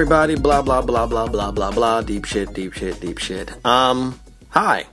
[0.00, 3.52] Everybody, blah blah blah blah blah blah blah, deep shit, deep shit, deep shit.
[3.66, 4.18] Um,
[4.48, 4.86] hi.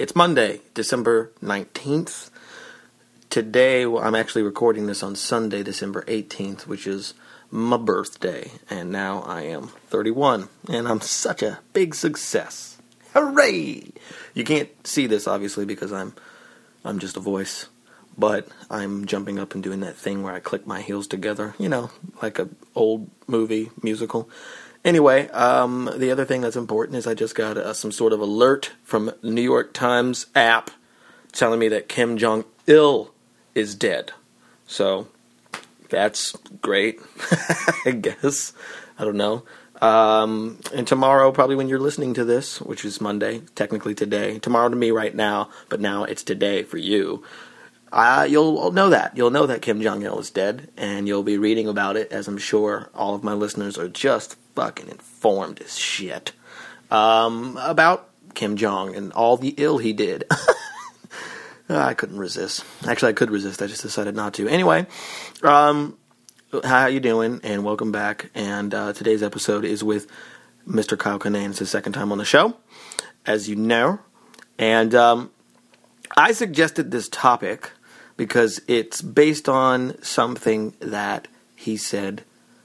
[0.00, 2.30] It's Monday, December 19th.
[3.30, 7.14] Today, I'm actually recording this on Sunday, December 18th, which is
[7.52, 12.78] my birthday, and now I am 31, and I'm such a big success.
[13.14, 13.92] Hooray!
[14.34, 16.14] You can't see this obviously because I'm
[16.84, 17.68] I'm just a voice,
[18.18, 21.68] but I'm jumping up and doing that thing where I click my heels together, you
[21.68, 21.90] know,
[22.20, 24.28] like a old movie musical.
[24.84, 28.20] Anyway, um, the other thing that's important is I just got uh, some sort of
[28.20, 30.70] alert from New York Times app
[31.32, 33.12] telling me that Kim Jong Il
[33.54, 34.12] is dead.
[34.66, 35.08] So
[35.88, 37.00] that's great,
[37.84, 38.52] I guess.
[38.98, 39.44] I don't know.
[39.80, 44.68] Um, and tomorrow, probably when you're listening to this, which is Monday, technically today, tomorrow
[44.68, 47.22] to me right now, but now it's today for you.
[47.90, 49.16] Uh, you'll know that.
[49.16, 52.28] You'll know that Kim Jong il is dead, and you'll be reading about it, as
[52.28, 56.32] I'm sure all of my listeners are just fucking informed as shit
[56.90, 60.24] um, about Kim Jong and all the ill he did.
[61.68, 62.64] I couldn't resist.
[62.86, 63.60] Actually, I could resist.
[63.62, 64.48] I just decided not to.
[64.48, 64.86] Anyway,
[65.42, 65.98] um,
[66.64, 67.40] how you doing?
[67.42, 68.30] And welcome back.
[68.34, 70.06] And uh, today's episode is with
[70.66, 70.98] Mr.
[70.98, 71.50] Kyle Kinane.
[71.50, 72.56] It's his second time on the show,
[73.26, 73.98] as you know.
[74.58, 75.30] And um,
[76.16, 77.70] I suggested this topic
[78.18, 82.24] because it's based on something that he said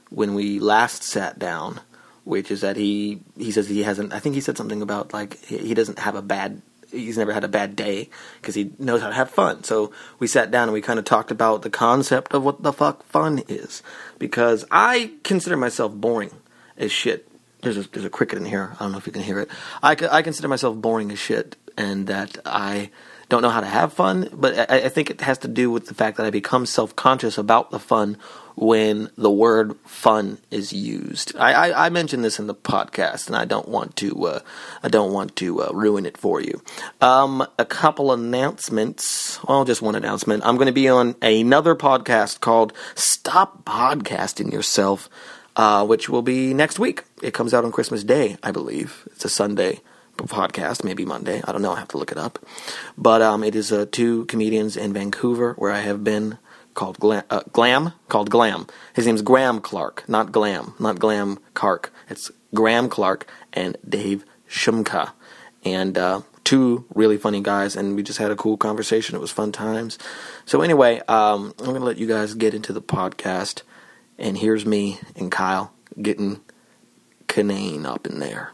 [0.09, 1.80] when we last sat down,
[2.26, 4.12] which is that he he says he hasn't.
[4.12, 6.62] I think he said something about like he, doesn't have a bad.
[6.92, 8.09] He's never had a bad day
[8.42, 9.64] because he knows how to have fun.
[9.64, 12.74] So we sat down and we kind of talked about the concept of what the
[12.74, 13.81] fuck fun is.
[14.20, 16.31] Because I consider myself boring
[16.78, 17.28] as shit.
[17.62, 18.75] There's a, there's a cricket in here.
[18.75, 19.50] I don't know if you can hear it.
[19.81, 22.91] I, I consider myself boring as shit, and that I
[23.29, 25.88] don't know how to have fun, but I, I think it has to do with
[25.88, 28.17] the fact that I become self conscious about the fun
[28.56, 31.35] when the word fun is used.
[31.38, 34.39] I, I, I, mentioned this in the podcast, and I don't want to uh,
[34.84, 36.61] I don't want to uh, ruin it for you.
[37.01, 39.40] Um, a couple announcements.
[39.47, 40.45] Well, just one announcement.
[40.45, 45.09] I'm going to be on another podcast called "Stop Podcasting Yourself,"
[45.55, 47.03] uh, which will be next week.
[47.22, 49.07] It comes out on Christmas Day, I believe.
[49.11, 49.81] It's a Sunday
[50.18, 51.41] podcast, maybe Monday.
[51.46, 51.74] I don't know.
[51.74, 52.40] I have to look it up.
[52.97, 56.38] But um, it is uh, two comedians in Vancouver where I have been
[56.74, 58.68] called Glam, uh, Glam, called Glam.
[58.94, 61.94] His name's Graham Clark, not Glam, not Glam Clark.
[62.09, 65.12] It's Graham Clark and Dave Shumka,
[65.63, 67.75] and uh, two really funny guys.
[67.75, 69.16] And we just had a cool conversation.
[69.16, 69.97] It was fun times.
[70.46, 73.63] So anyway, um, I'm gonna let you guys get into the podcast,
[74.18, 76.41] and here's me and Kyle getting
[77.28, 78.52] Kinane up in there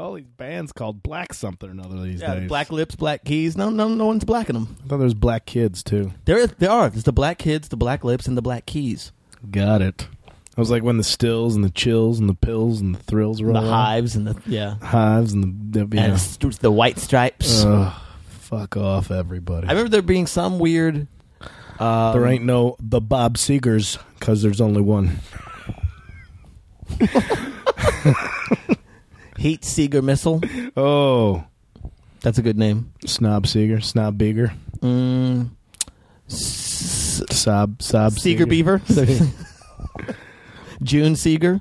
[0.00, 2.48] all these bands called Black something or another these yeah, days.
[2.48, 3.56] Black Lips, Black Keys.
[3.56, 4.76] No, no, no one's blacking them.
[4.84, 6.12] I thought there was Black Kids too.
[6.24, 6.90] There, there are.
[6.90, 9.12] There's the Black Kids, the Black Lips, and the Black Keys.
[9.50, 10.08] Got it.
[10.56, 13.40] I was like when the stills and the chills and the pills and the thrills
[13.40, 16.04] were the all hives and the yeah hives and the yeah.
[16.04, 17.64] and the, the white stripes.
[17.64, 17.92] Ugh,
[18.28, 19.68] fuck off, everybody.
[19.68, 21.06] I remember there being some weird.
[21.78, 25.20] Um, there ain't no the Bob Segers because there's only one.
[29.40, 30.40] Heat Seeger missile.
[30.76, 31.44] Oh,
[32.20, 32.92] That's a good name.
[33.06, 35.48] Snob Seeger, Snob Beager, Mm,
[36.28, 38.82] Sob Sob Seeger Beaver.
[40.82, 41.60] June Seeger.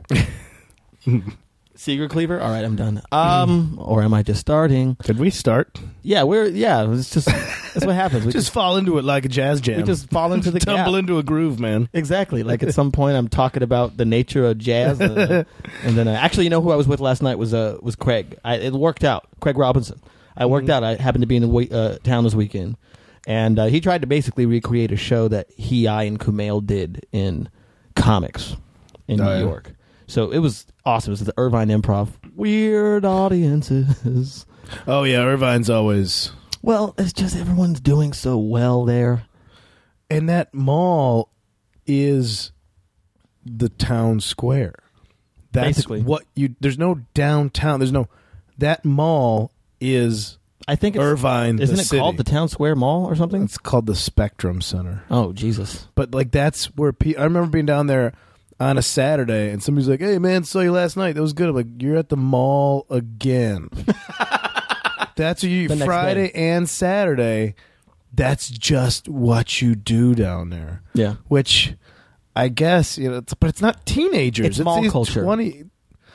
[1.79, 2.41] Seeger Cleaver.
[2.41, 3.01] All right, I'm done.
[3.11, 4.95] Um, or am I just starting?
[4.97, 5.79] Could we start?
[6.03, 6.91] Yeah, we're yeah.
[6.91, 8.25] It's just that's what happens.
[8.25, 9.77] We Just fall into it like a jazz jam.
[9.77, 10.99] we just fall into the tumble gap.
[10.99, 11.87] into a groove, man.
[11.93, 12.43] Exactly.
[12.43, 15.43] Like at some point, I'm talking about the nature of jazz, and, uh,
[15.83, 17.95] and then uh, actually, you know who I was with last night was uh, was
[17.95, 18.37] Craig.
[18.43, 19.27] I, it worked out.
[19.39, 20.01] Craig Robinson.
[20.35, 20.71] I worked Mm-hmm.
[20.71, 20.83] out.
[20.83, 22.75] I happened to be in the wa- uh, town this weekend,
[23.25, 27.05] and uh, he tried to basically recreate a show that he, I, and Kumail did
[27.13, 27.47] in
[27.95, 28.57] comics
[29.07, 29.39] in Oh, New yeah.
[29.39, 29.71] York.
[30.09, 31.11] So it was awesome.
[31.11, 32.09] It was at the Irvine Improv.
[32.35, 34.45] Weird audiences.
[34.87, 39.23] Oh yeah, Irvine's always Well, it's just everyone's doing so well there.
[40.11, 41.29] and that mall
[41.87, 42.51] is
[43.45, 44.75] the town square.
[45.51, 46.01] That's Basically.
[46.03, 46.55] what you.
[46.59, 47.79] There's no downtown.
[47.79, 48.07] There's no
[48.59, 49.51] that mall
[49.81, 51.57] is I think it's, Irvine.
[51.59, 53.43] Isn't the it called the Town Square Mall or something?
[53.43, 55.03] It's called the Spectrum Center.
[55.09, 55.87] Oh Jesus!
[55.95, 58.13] But like that's where pe- I remember being down there
[58.59, 61.13] on a Saturday and somebody's like, "Hey man, saw you last night.
[61.15, 63.69] That was good." I'm like, "You're at the mall again."
[65.15, 67.55] that's what you The next Friday and Saturday.
[68.13, 70.81] That's just what you do down there.
[70.93, 71.15] Yeah.
[71.27, 71.75] which
[72.35, 74.47] I guess you know, it's, but it's not teenagers.
[74.47, 75.23] It's mall culture.
[75.23, 75.65] Twenty.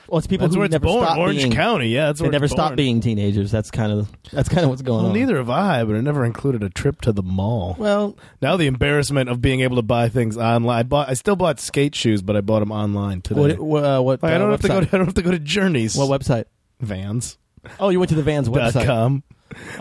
[0.08, 1.04] Well, it's people That's who where it's never born.
[1.04, 1.88] stop Orange being, County.
[1.88, 2.76] Yeah, that's They where never it's stop born.
[2.76, 3.50] being teenagers.
[3.50, 5.18] That's kind of that's kind of what's going Well, on.
[5.18, 7.76] neither have I, but it never included a trip to the mall.
[7.78, 10.78] Well, Now the embarrassment of being able to buy things online.
[10.78, 11.08] I bought.
[11.08, 13.56] I still bought skate shoes, but I bought them online today.
[13.56, 13.84] what?
[13.84, 14.80] Uh, what Like, I uh, don't have to go.
[14.80, 15.96] To, I don't have to go to Journeys.
[15.96, 16.44] What website?
[16.80, 17.38] Vans.
[17.80, 18.84] Oh, you went to the Vans website.
[18.84, 19.22] com.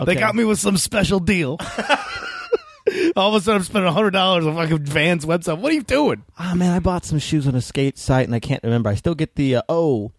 [0.06, 1.58] They got me with some special deal.
[3.16, 5.58] All of a sudden, I'm spending hundred dollars on fucking Vans website.
[5.58, 6.24] What are you doing?
[6.38, 8.90] Ah man, I bought some shoes on a skate site and I can't remember.
[8.90, 10.12] I still get the uh, oh,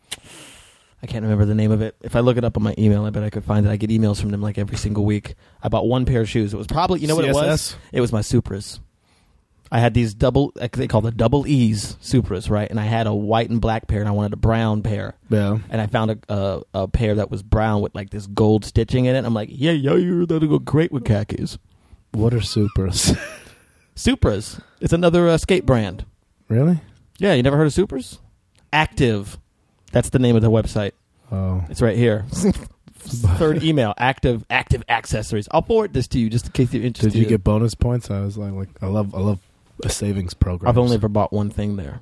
[1.01, 1.95] I can't remember the name of it.
[2.01, 3.69] If I look it up on my email, I bet I could find it.
[3.69, 5.36] I get emails from them like every single week.
[5.62, 6.54] I bought one pair of shoes.
[6.54, 7.75] It was probably you know what it was.
[7.92, 8.80] It was my Supras.
[9.72, 12.69] I had these double they call the double E's Supras, right?
[12.69, 15.16] And I had a white and black pair, and I wanted a brown pair.
[15.30, 15.57] Yeah.
[15.69, 19.06] And I found a, a a pair that was brown with like this gold stitching
[19.06, 19.25] in it.
[19.25, 21.57] I'm like, yeah, yeah, yeah, that'll go great with khakis.
[22.15, 23.13] What are supers?
[23.95, 24.62] Supras.
[24.81, 26.06] It's another uh, skate brand.
[26.47, 26.81] really?
[27.17, 28.19] Yeah, you never heard of Supers?
[28.73, 29.38] Active.
[29.94, 30.91] That's the name of the website.
[31.31, 31.63] Oh.
[31.69, 32.25] It's right here.
[32.97, 33.94] Third email.
[33.97, 35.47] Active active accessories.
[35.51, 37.13] I'll forward this to you just in case you're interested.
[37.13, 38.12] Did you get bonus points?
[38.12, 39.39] I was like, like I love, I love
[39.83, 40.69] a savings program.
[40.69, 42.01] I've only ever bought one thing there.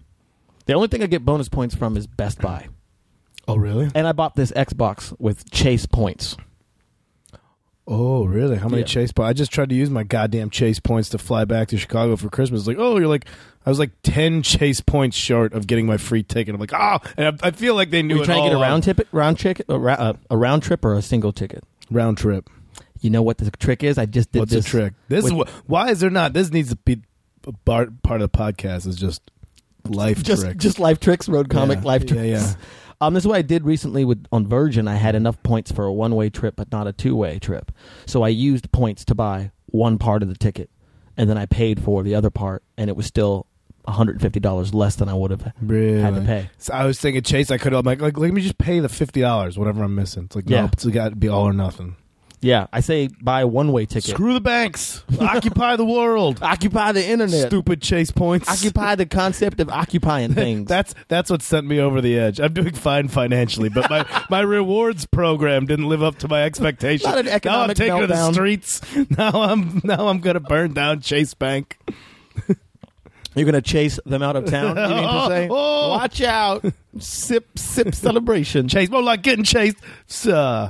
[0.65, 2.69] The only thing I get bonus points from is Best Buy.
[3.47, 3.91] Oh, really?
[3.93, 6.37] And I bought this Xbox with Chase points.
[7.85, 8.55] Oh, really?
[8.55, 8.87] How many Yeah.
[8.87, 9.29] chase points?
[9.29, 12.29] I just tried to use my goddamn chase points to fly back to Chicago for
[12.29, 12.65] Christmas.
[12.65, 13.25] Like, oh, you're like,
[13.65, 16.55] I was like ten chase points short of getting my free ticket.
[16.55, 18.55] I'm like, oh, and I, I feel like they knew Were you trying to get
[18.55, 21.63] a round ticket, round ticket, a, uh, a round trip, or a single ticket?
[21.91, 22.49] round trip.
[23.01, 23.97] You know what the trick is?
[23.97, 24.63] I just did What's this.
[24.63, 24.93] the trick?
[25.09, 26.31] This is with- what, why is there not?
[26.31, 27.01] This needs to be
[27.45, 28.87] a part of the podcast.
[28.87, 29.21] Is just
[29.89, 30.63] life Just tricks.
[30.63, 31.85] just life tricks, road comic Yeah.
[31.85, 32.53] life Yeah, yeah.
[33.03, 34.87] Um, this is what I did recently with on Virgin.
[34.87, 37.71] I had enough points for a one way trip, but not a two way trip.
[38.05, 40.69] So I used points to buy one part of the ticket,
[41.17, 43.45] and then I paid for the other part, and it was still
[43.83, 45.99] one hundred and fifty dollars less than I would have really.
[45.99, 46.49] had to pay.
[46.57, 47.51] So I was thinking Chase.
[47.51, 50.23] I could have like, like let me just pay the fifty dollars, whatever I'm missing.
[50.25, 50.61] It's like Yeah.
[50.61, 51.97] no, it's got to be all or nothing.
[52.43, 54.11] Yeah, I say buy a one way ticket.
[54.11, 55.03] Screw the banks.
[55.19, 56.39] Occupy the world.
[56.41, 57.47] Occupy the internet.
[57.47, 58.49] Stupid Chase points.
[58.49, 60.67] Occupy the concept of occupying things.
[60.67, 62.41] That's that's what sent me over the edge.
[62.41, 67.05] I'm doing fine financially, but my, my rewards program didn't live up to my expectations.
[67.05, 68.81] Not an now I'm taking to the streets.
[69.17, 71.77] Now I'm now I'm gonna burn down Chase Bank.
[73.35, 74.75] You're gonna chase them out of town.
[74.77, 75.47] You mean to say?
[75.49, 75.89] Oh.
[75.89, 76.65] Watch out!
[76.99, 78.67] Sip, sip, celebration.
[78.67, 79.77] Chase more like getting chased.
[80.27, 80.69] Uh,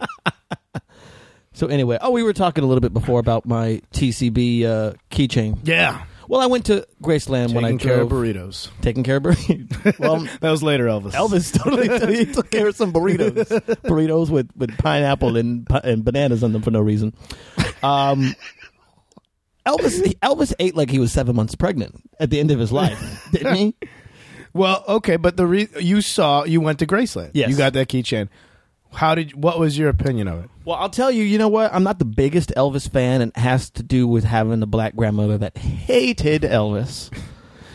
[1.52, 5.58] So anyway, oh, we were talking a little bit before about my TCB uh, keychain.
[5.64, 6.04] yeah.
[6.26, 8.68] Well, I went to Graceland when I Taking care of burritos.
[8.82, 9.98] taking care of burritos.
[9.98, 11.10] well, That was later, Elvis.
[11.12, 13.48] Elvis totally he took care of some burritos,
[13.82, 17.12] burritos with, with pineapple and and bananas on them for no reason.
[17.82, 18.34] Um,
[19.66, 23.28] Elvis Elvis ate like he was seven months pregnant at the end of his life,
[23.32, 23.74] didn't he?
[24.54, 27.32] Well, okay, but the re- you saw you went to Graceland.
[27.34, 27.50] Yes.
[27.50, 28.28] You got that keychain.
[28.92, 29.34] How did?
[29.34, 30.50] What was your opinion of it?
[30.64, 31.72] Well, I'll tell you, you know what?
[31.72, 34.94] I'm not the biggest Elvis fan, and it has to do with having a black
[34.96, 37.10] grandmother that hated Elvis.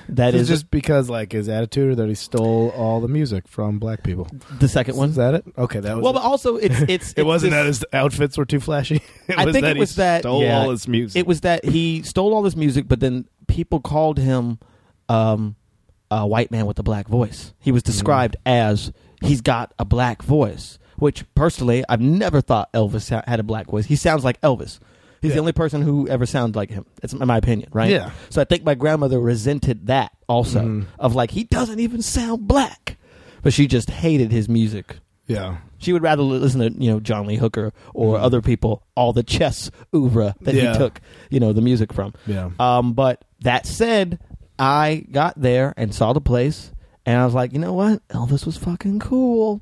[0.09, 3.47] That Is is just because like his attitude, or that he stole all the music
[3.47, 4.27] from black people?
[4.59, 5.09] the second one.
[5.09, 5.45] is that it?
[5.57, 6.03] Okay, that was.
[6.03, 6.15] Well, it.
[6.17, 9.01] but also it's it's it wasn't this- that his outfits were too flashy.
[9.27, 11.19] It I think that it was he that stole yeah, all his music.
[11.19, 14.60] It was that he stole all this music, but then people called him
[15.10, 15.55] um,
[16.12, 17.55] a white man with a black voice.
[17.60, 18.93] He was described as
[19.24, 23.86] he's got a black voice, which personally I've never thought Elvis had a black voice.
[23.86, 24.80] He sounds like Elvis.
[25.22, 26.86] He's the only person who ever sounded like him.
[27.02, 27.90] That's my opinion, right?
[27.90, 28.12] Yeah.
[28.30, 30.86] So I think my grandmother resented that also Mhm.
[31.00, 32.98] of like he doesn't even sound black,
[33.42, 34.98] but she just hated his music.
[35.28, 35.58] yeah.
[35.78, 39.24] She would rather listen to you know John Lee Hooker or other people, all the
[39.24, 40.72] chess oeuvre that Yeah.
[40.74, 42.14] he took you know the music from.
[42.28, 42.52] Yeah.
[42.60, 44.20] Um, but that said,
[44.60, 46.72] I got there and saw the place,
[47.06, 49.62] and I was like, you know what, Elvis was fucking cool.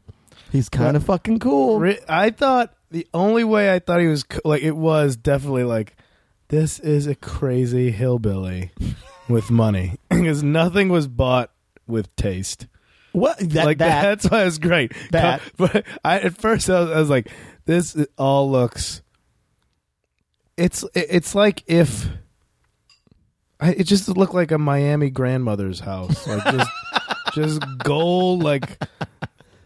[0.52, 1.84] He's kind of fucking cool.
[2.08, 5.96] I thought the only way I thought he was co- like it was definitely like
[6.50, 8.72] this is a crazy hillbilly
[9.28, 11.52] with money because nothing was bought
[11.88, 12.68] with taste.
[13.12, 14.94] What that, like that that's why it's great.
[15.12, 15.42] That.
[15.58, 17.30] but I at first I was, I was like,
[17.66, 19.02] this all looks.
[20.58, 22.08] It's it's like if.
[23.60, 26.72] I, it just looked like a Miami grandmother's house, like just
[27.34, 28.44] just gold.
[28.44, 28.84] Like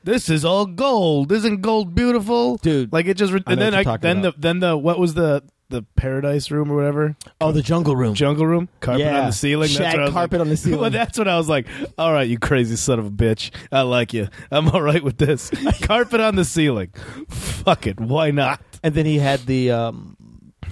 [0.08, 1.32] this is all gold.
[1.32, 3.32] Isn't gold beautiful, Dude, Like it just.
[3.34, 4.36] Re- I and know then what I you're talking then about.
[4.36, 8.14] the then the what was the the paradise room or whatever oh the Jungle Room.
[8.14, 9.20] jungle room carpet Yeah.
[9.20, 9.68] on the ceiling.
[9.68, 10.80] Shag that's what I was carpet like- on the ceiling.
[10.80, 11.68] well, that's what I was like.
[11.98, 13.52] All right, you crazy son of a bitch.
[13.70, 14.30] I like you.
[14.50, 15.50] I'm all right with this.
[15.82, 16.92] carpet on the ceiling.
[17.30, 18.00] Fuck it.
[18.00, 18.62] Why not?
[18.82, 20.16] and then he had the um,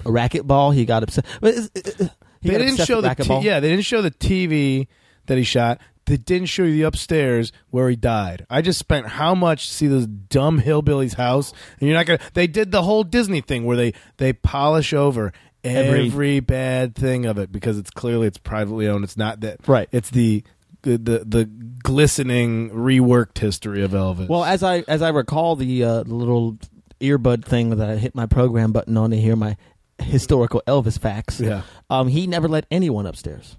[0.04, 0.74] racquetball.
[0.74, 1.26] He got upset.
[1.42, 2.08] But is- uh, uh,
[2.40, 3.60] he they got didn't obsessed show with the t- yeah.
[3.60, 4.86] They didn't show the TV
[5.26, 5.78] that he shot.
[6.06, 8.46] They didn't show you the upstairs where he died.
[8.48, 12.20] I just spent how much to see this dumb hillbilly's house, and you're not gonna.
[12.34, 15.32] They did the whole Disney thing where they they polish over
[15.64, 19.04] every, Every- bad thing of it because it's clearly it's privately owned.
[19.04, 19.88] It's not that Right.
[19.92, 20.44] It's the
[20.82, 21.50] the the,
[21.82, 24.28] glistening reworked history of Elvis.
[24.28, 26.58] Well, as I as I recall the, uh, little
[27.00, 29.56] earbud thing that I hit my program button on to hear my
[29.98, 31.40] historical Elvis facts.
[31.40, 31.62] Yeah.
[31.90, 33.56] Um, he never let anyone upstairs.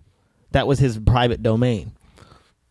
[0.52, 1.92] That was his private domain.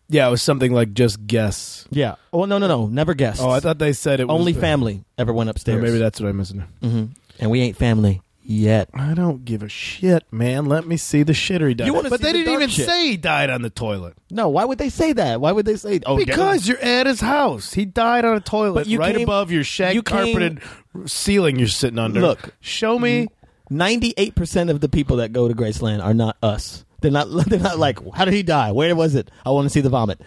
[0.09, 1.87] Yeah, it was something like just guess.
[1.91, 2.15] Yeah.
[2.33, 3.41] Oh no no no, never guess.
[3.41, 5.83] Oh, I thought they said it was only the- family ever went Or upstairs.
[5.83, 6.65] maybe that's what I'm missing.
[6.83, 7.05] hmm
[7.39, 8.89] And we ain't family yet.
[8.95, 10.67] I don't give a shit, man.
[10.67, 11.87] Let me see the shitter he died.
[11.89, 12.87] You wanna but see they the didn't dark even shit.
[12.87, 14.15] say he died on the toilet.
[14.31, 15.41] No, why would they say that?
[15.41, 15.99] Why would they say?
[16.07, 17.73] Oh, Because you're at his house.
[17.73, 20.61] He died on a toilet But you right came- above your shag you came- carpeted
[21.07, 22.21] ceiling you're sitting under.
[22.21, 22.55] Look.
[22.61, 23.29] show me.
[23.69, 26.85] ninety-eight percent of the people that go to Graceland are not us.
[27.00, 27.29] They're not.
[27.49, 28.73] They're not like, how did he die?
[28.73, 29.31] Where was it?
[29.45, 30.21] I want to see the vomit.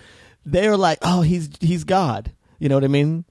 [0.45, 2.31] They're like, oh, he's he's God.
[2.59, 3.25] You know what I mean?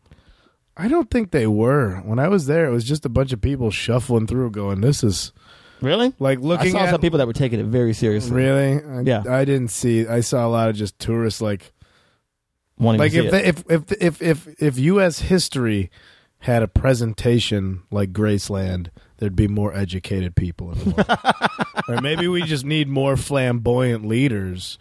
[0.76, 1.97] I don't think they were.
[2.04, 5.02] When I was there, it was just a bunch of people shuffling through, going, "This
[5.02, 5.33] is
[5.80, 6.12] Really?
[6.21, 8.33] like looking I saw at some people that were taking it very seriously.
[8.37, 9.25] really." I, Yeah.
[9.28, 10.07] I didn't see.
[10.07, 11.73] I saw a lot of just tourists, like
[12.78, 13.66] Wanting like to see if, it.
[13.66, 15.18] they, if if if if if U.S.
[15.18, 15.90] history
[16.40, 21.18] had a presentation like Graceland, there'd be more educated people in the world.
[21.99, 24.78] or maybe we just need more flamboyant leaders,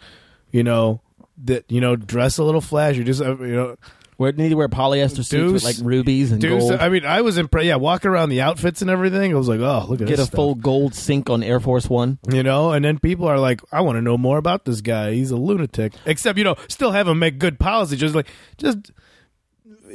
[0.50, 1.00] you know,
[1.44, 3.04] that you know dress a little flashy.
[3.04, 3.76] Just uh, you know,
[4.18, 6.58] We need to wear polyester suits Deuce- with like rubies and do.
[6.58, 6.72] gold.
[6.74, 7.66] I mean, I was impressed.
[7.66, 10.08] Yeah, walking around the outfits and everything, I was like, oh, look at this.
[10.08, 12.18] Get a this full gold sink on Air Force One.
[12.30, 15.12] You know, and then people are like, I want to know more about this guy.
[15.14, 15.94] He's a lunatic.
[16.06, 17.96] Except, you know, still have him make good policy.
[17.96, 18.90] Just like, just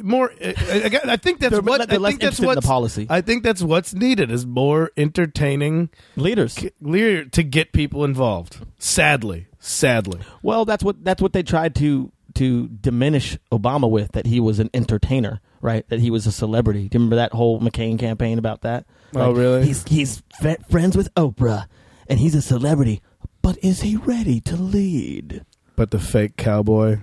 [0.01, 0.31] more.
[0.31, 1.87] Uh, uh, I, I, I think that's They're, what.
[1.89, 3.07] they're I think that's what the policy.
[3.09, 6.57] I think that's what's needed is more entertaining Leaders.
[6.83, 8.65] clear to get people involved.
[8.79, 14.25] Sadly, sadly, Well, that's what that's what they tried to to diminish Obama with that
[14.25, 15.87] he was an entertainer, right?
[15.89, 16.89] That he was a celebrity.
[16.89, 18.85] Do you remember that whole McCain campaign about that?
[19.15, 19.65] Oh, really?
[19.65, 20.23] He's he's
[20.69, 21.67] friends with Oprah,
[22.07, 23.01] and he's a celebrity.
[23.41, 25.45] But is he ready to lead?
[25.75, 26.99] but the fake cowboy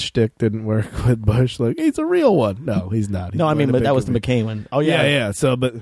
[0.00, 1.58] shtick didn't work with Bush.
[1.60, 2.64] Like he's a real one.
[2.64, 3.32] No, he's not.
[3.32, 4.12] He's no, I mean, but that was the.
[4.12, 4.66] McCain one.
[4.72, 5.30] Oh yeah, yeah, yeah.
[5.32, 5.74] So, but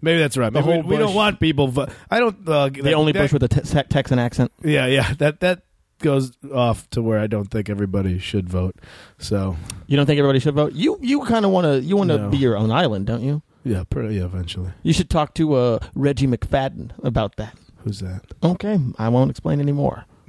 [0.00, 0.52] maybe that's right.
[0.52, 1.68] The Maybe we- whole we, don't want people.
[1.68, 2.48] vo- I don't.
[2.48, 4.52] Uh, The only Bush with a te- te- Texan accent.
[4.62, 5.14] Yeah, yeah.
[5.18, 5.62] That that
[6.00, 8.76] goes off to where I don't think everybody should vote.
[9.18, 9.56] So
[9.86, 10.72] You don't think everybody should vote?
[10.74, 12.28] You you kind of want to you want to No.
[12.30, 13.42] be your own island, don't you?
[13.64, 14.24] yeah, pretty, yeah.
[14.24, 17.56] Eventually, You should talk to uh, Reggie McFadden about that.
[17.78, 18.22] who's that?
[18.42, 20.04] Okay, I won't explain anymore.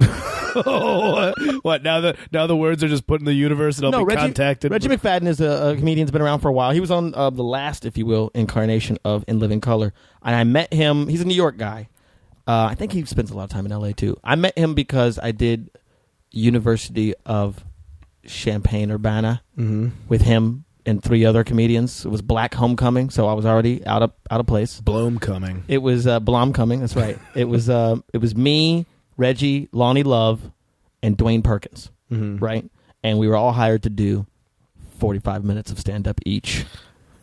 [0.66, 2.00] oh, what now?
[2.00, 4.20] The now the words are just put in the universe, and I'll no, be Reggie,
[4.20, 4.70] contacted.
[4.70, 6.06] Reggie McFadden is a, a comedian.
[6.06, 6.70] has been around for a while.
[6.72, 10.34] He was on uh, the last, if you will, incarnation of In Living Color, and
[10.34, 11.08] I met him.
[11.08, 11.88] He's a New York guy.
[12.46, 13.92] Uh, I think he spends a lot of time in L.A.
[13.92, 14.16] too.
[14.22, 15.70] I met him because I did
[16.30, 17.64] University of
[18.26, 22.04] Champaign Urbana hmm with him and three other comedians.
[22.04, 24.80] It was Black Homecoming, so I was already out of out of place.
[24.80, 25.64] Bloom coming.
[25.68, 26.80] It was uh, Blom coming.
[26.80, 27.18] That's right.
[27.34, 28.86] it was uh, it was me,
[29.16, 30.50] Reggie, Lonnie Love,
[31.02, 31.90] and Dwayne Perkins.
[32.08, 32.68] hmm Right,
[33.02, 34.26] and we were all hired to do
[34.98, 36.64] forty five minutes of stand up each,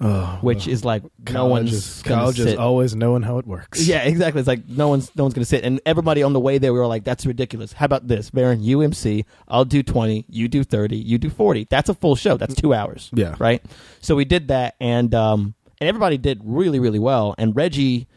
[0.02, 2.60] Oh, which well, is like no one's is, college is sit.
[2.60, 3.88] always knowing how it works.
[3.88, 4.40] Yeah, exactly.
[4.40, 6.80] It's like no one's no one's gonna sit, and everybody on the way there, we
[6.80, 8.62] were like, "That's ridiculous." How about this, Baron?
[8.64, 11.68] You MC, I'll do twenty, you do thirty, you do forty.
[11.70, 12.38] That's a full show.
[12.38, 13.10] That's two hours.
[13.14, 13.36] Yeah.
[13.40, 13.64] right.
[14.02, 17.34] So we did that, and um, and everybody did really, really well.
[17.38, 18.08] And Reggie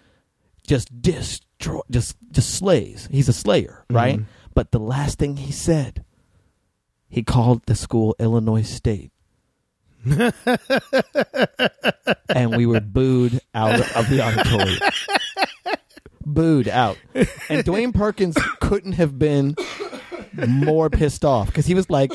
[0.66, 0.90] just
[1.58, 3.08] destroy, just just slays.
[3.10, 4.18] He's a slayer, right?
[4.20, 4.24] Mhm.
[4.54, 6.04] But the last thing he said,
[7.08, 9.12] he called the school Illinois State.
[12.34, 14.78] and we were booed out of the auditorium.
[16.24, 16.96] booed out.
[17.14, 19.56] And Dwayne Perkins couldn't have been
[20.46, 22.12] more pissed off because he was like,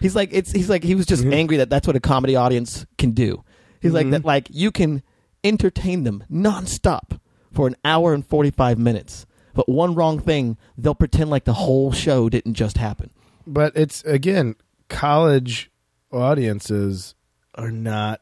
[0.00, 2.84] he's like, it's he's like he was just angry that that's what a comedy audience
[2.98, 3.42] can do.
[3.80, 5.02] He's like that, like you can
[5.42, 7.18] entertain them nonstop
[7.52, 11.52] for an hour and forty five minutes, but one wrong thing, they'll pretend like the
[11.54, 13.10] whole show didn't just happen.
[13.46, 14.54] But it's again,
[14.88, 15.70] college
[16.12, 17.14] audiences
[17.54, 18.20] are not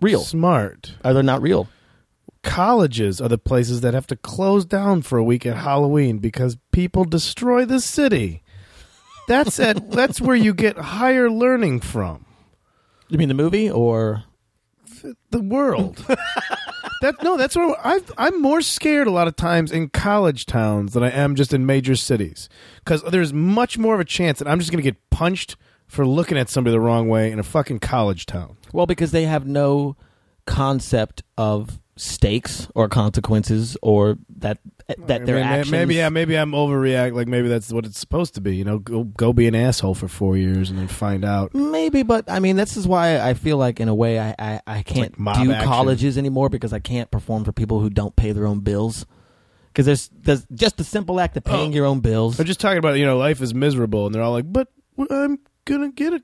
[0.00, 0.20] Real?
[0.20, 0.94] smart.
[1.04, 1.68] Are they not real?
[2.42, 6.56] Colleges are the places that have to close down for a week at Halloween because
[6.72, 8.42] people destroy the city.
[9.28, 12.24] That's at that's where you get higher learning from.
[13.08, 14.24] You mean the movie or?
[15.30, 16.04] the world.
[17.00, 20.92] that no, that's what I've, I'm more scared a lot of times in college towns
[20.92, 22.48] than I am just in major cities
[22.84, 26.06] because there's much more of a chance that I'm just going to get punched for
[26.06, 28.56] looking at somebody the wrong way in a fucking college town.
[28.72, 29.96] Well, because they have no
[30.46, 34.58] concept of stakes or consequences or that
[35.06, 35.70] that their mean, actions.
[35.70, 37.14] Maybe yeah, maybe I'm overreact.
[37.14, 38.56] Like maybe that's what it's supposed to be.
[38.56, 41.54] You know, go go be an asshole for four years and then find out.
[41.54, 44.60] Maybe, but I mean, this is why I feel like, in a way, I I,
[44.66, 45.68] I can't like do action.
[45.68, 49.04] colleges anymore because I can't perform for people who don't pay their own bills.
[49.68, 51.74] Because there's there's just the simple act of paying Oh.
[51.74, 52.36] your own bills.
[52.38, 54.68] They're just talking about you know life is miserable, and they're all like, "But
[55.10, 56.22] I'm gonna get a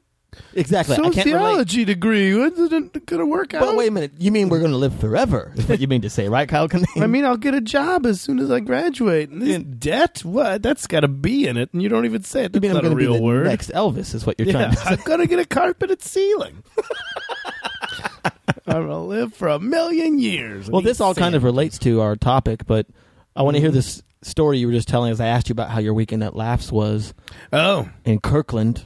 [0.54, 0.94] Exactly.
[0.96, 1.32] I can't relate.
[1.32, 2.34] sociology degree.
[2.34, 4.12] When's it gonna work out?" But wait a minute.
[4.18, 5.52] You mean we're going to live forever?
[5.56, 6.68] Is what you mean to say, right, Kyle?
[6.68, 7.00] Kinane?
[7.02, 9.30] I mean, I'll get a job as soon as I graduate.
[9.30, 10.62] And this In- debt, what?
[10.62, 12.54] That's got to be in it, and you don't even say it.
[12.54, 13.46] you That's mean I'm not a going to be real the word.
[13.46, 14.14] next Elvis?
[14.14, 14.88] Is what you're yeah, trying to say?
[14.90, 16.62] I'm gonna get a carpeted ceiling.
[18.68, 20.68] I'm gonna live for a million years.
[20.70, 22.86] Well, this all kind of relates to our topic, but
[23.34, 23.64] I want to Mm-hmm.
[23.66, 25.20] hear this story you were just telling us.
[25.20, 27.14] I asked you about how your weekend at Laughs was
[27.52, 28.84] Oh, in Kirkland.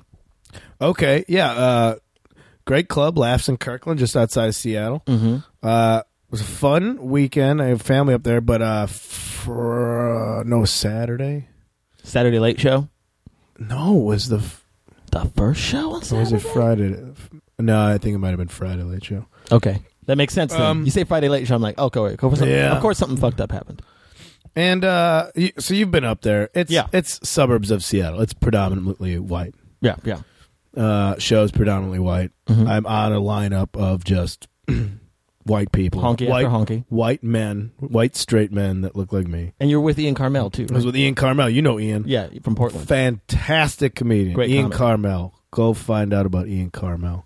[0.81, 1.51] Okay, yeah.
[1.53, 1.95] Uh,
[2.65, 5.03] great club, laughs in Kirkland, just outside of Seattle.
[5.07, 5.37] Mm-hmm.
[5.63, 7.61] Uh, it was a fun weekend.
[7.61, 11.49] I have family up there, but uh, for, no Saturday.
[12.03, 12.89] Saturday Late Show.
[13.59, 14.65] No, it was the f-
[15.11, 16.97] The first show on or was it Friday?
[17.59, 19.27] No, I think it might have been Friday late show.
[19.53, 20.53] Okay, that makes sense.
[20.53, 21.57] Then Um, you say Friday Late Show.
[21.57, 22.73] I'm like, oh, okay, wait, of course, Yeah.
[22.75, 23.83] of course, something fucked up happened.
[24.57, 26.49] And uh, so you've been up there.
[26.55, 26.87] It's Yeah.
[26.93, 28.21] it's suburbs of Seattle.
[28.23, 29.55] It's predominantly white.
[29.83, 30.21] Yeah, yeah.
[30.77, 32.31] Uh, shows predominantly white.
[32.49, 32.69] Mhm.
[32.69, 34.47] I'm on a lineup of just
[35.45, 36.85] white people, Honky white, after honky.
[36.89, 39.53] white men, white straight men that look like me.
[39.59, 40.67] And you're with Ian Karmel too.
[40.71, 40.87] I was Right?
[40.93, 41.53] with Ian Karmel.
[41.53, 42.05] You know Ian.
[42.07, 42.87] Yeah, from Portland.
[42.87, 44.35] Fantastic comedian.
[44.35, 45.03] Great Ian comic.
[45.03, 45.33] Karmel.
[45.51, 47.25] Go find out about Ian Karmel.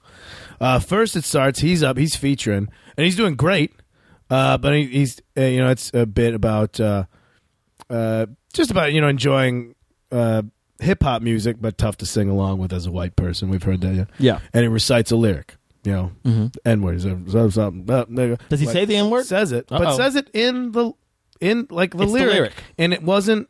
[0.60, 1.60] Uh, first, it starts.
[1.60, 1.98] He's up.
[1.98, 3.74] He's featuring, and he's doing great.
[4.30, 7.04] Uh, but he, he's uh, you know it's a bit about uh,
[7.90, 8.24] uh,
[8.54, 9.74] just about you know enjoying
[10.10, 10.40] uh,
[10.80, 13.48] hip hop music, but tough to sing along with as a white person.
[13.48, 13.94] We've heard that.
[13.94, 14.04] Yeah.
[14.18, 14.38] Yeah.
[14.52, 15.56] And he recites a lyric.
[15.84, 17.04] You know, hmm N word.
[17.04, 17.14] Uh.
[17.28, 19.26] Does he Like, say the N word?
[19.26, 19.96] Says it, but Uh-oh.
[19.98, 20.92] says it in the
[21.40, 22.52] in like the It's the lyric, lyric.
[22.78, 23.48] and it wasn't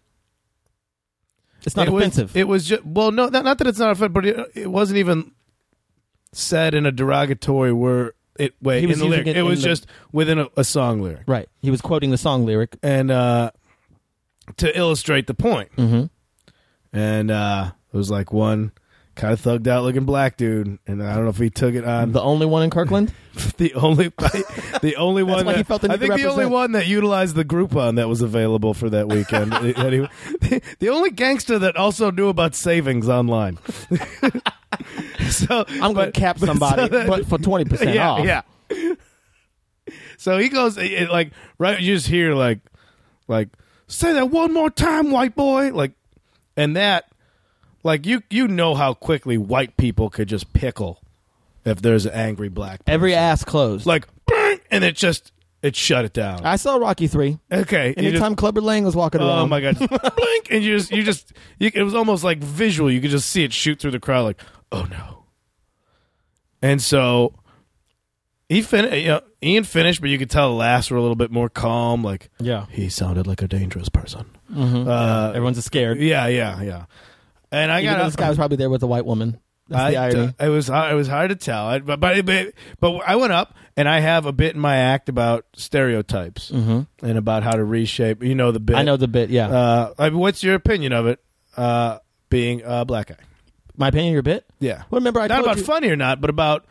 [1.65, 2.31] It's not it offensive.
[2.31, 4.71] Was, it was just well, no, not, not that it's not offensive, but it, it
[4.71, 5.31] wasn't even
[6.33, 8.15] said in a derogatory word.
[8.37, 9.27] It way He was in the lyric.
[9.29, 11.49] it It, was the- just within a, a song lyric, right.
[11.63, 12.77] He was quoting the song lyric.
[12.83, 13.53] and uh,
[14.57, 15.71] to illustrate the point.
[15.77, 16.07] Mm-hmm.
[16.95, 18.73] And uh, it was like one
[19.17, 21.85] kind of thugged out looking black dude, and I don't know if he took it
[21.85, 23.13] on The only one in Kirkland.
[23.57, 24.09] the only
[24.83, 27.45] the only one why he felt the I think the only one that utilized the
[27.45, 29.53] Groupon that was available for that weekend.
[29.77, 30.09] And
[30.43, 33.59] he- the only gangster that also knew about savings online.
[35.31, 38.25] so I'm going to cap somebody, so that- but for twenty percent yeah, off.
[38.25, 38.43] yeah.
[40.17, 41.79] So he goes it, like right.
[41.81, 42.61] You just hear like
[43.29, 43.49] like
[43.89, 45.73] say that one more time, white boy.
[45.73, 45.93] Like
[46.57, 47.11] and that
[47.83, 51.01] like you you know how quickly white people could just pickle
[51.65, 52.81] if there's an angry black.
[52.87, 53.87] Every ass closed.
[53.87, 56.45] like bang, and it just it shut it down.
[56.45, 57.39] I saw Rocky three.
[57.51, 59.39] okay, you just- Anytime Clubber Lang was walking oh around.
[59.41, 59.79] oh my god,
[60.17, 62.91] blink, and you just you just you, it was almost like visual.
[62.91, 64.41] You could just see it shoot through the crowd, like
[64.73, 65.25] oh no.
[66.63, 67.35] And so
[68.55, 68.97] he finished.
[68.97, 71.49] You know, Ian finished, but you could tell the laughs were a little bit more
[71.49, 72.03] calm.
[72.03, 72.67] Like Yeah.
[72.71, 74.27] he sounded like a dangerous person.
[74.53, 74.89] Mm-hmm.
[74.89, 75.99] Uh, Everyone's scared.
[75.99, 76.85] Yeah, yeah, yeah.
[77.51, 79.39] And I Even got this guy was probably there with a white woman.
[79.69, 80.35] That's I, the irony.
[80.41, 83.55] it was it was hard to tell, I, but, but but but I went up
[83.77, 86.83] and I have a bit in my act about stereotypes mm-hmm.
[87.07, 88.23] and about how to reshape.
[88.23, 88.77] You know the bit.
[88.77, 89.31] I know the bit.
[89.31, 89.49] Yeah.
[89.49, 91.19] Uh, I mean, what's your opinion of it?
[91.57, 93.17] Uh, being a black guy.
[93.77, 94.45] my opinion, of your bit.
[94.61, 94.83] Yeah.
[94.91, 95.65] Well, remember I Not told about you.
[95.65, 96.67] funny or not, but about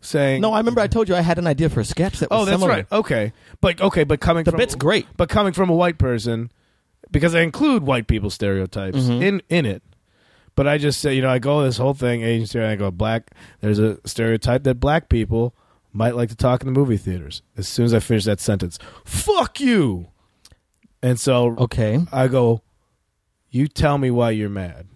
[0.00, 0.40] saying.
[0.40, 2.42] No, I remember I told you I had an idea for a sketch that was
[2.42, 2.70] Oh, that's similar.
[2.70, 2.86] right.
[2.92, 5.06] Okay, but okay, but coming The from bit's great.
[5.16, 6.50] but coming from a white person,
[7.10, 9.22] because I include white people stereotypes Mhm.
[9.22, 9.82] in in it.
[10.54, 12.90] But I just say, you know, I go this whole thing agency, and I go
[12.90, 13.30] black.
[13.60, 15.54] There's a stereotype that black people
[15.92, 17.42] might like to talk in the movie theaters.
[17.56, 20.08] As soon as I finish that sentence, fuck you.
[21.02, 22.00] And so Okay.
[22.12, 22.62] I go,
[23.50, 24.86] you tell me why you're mad.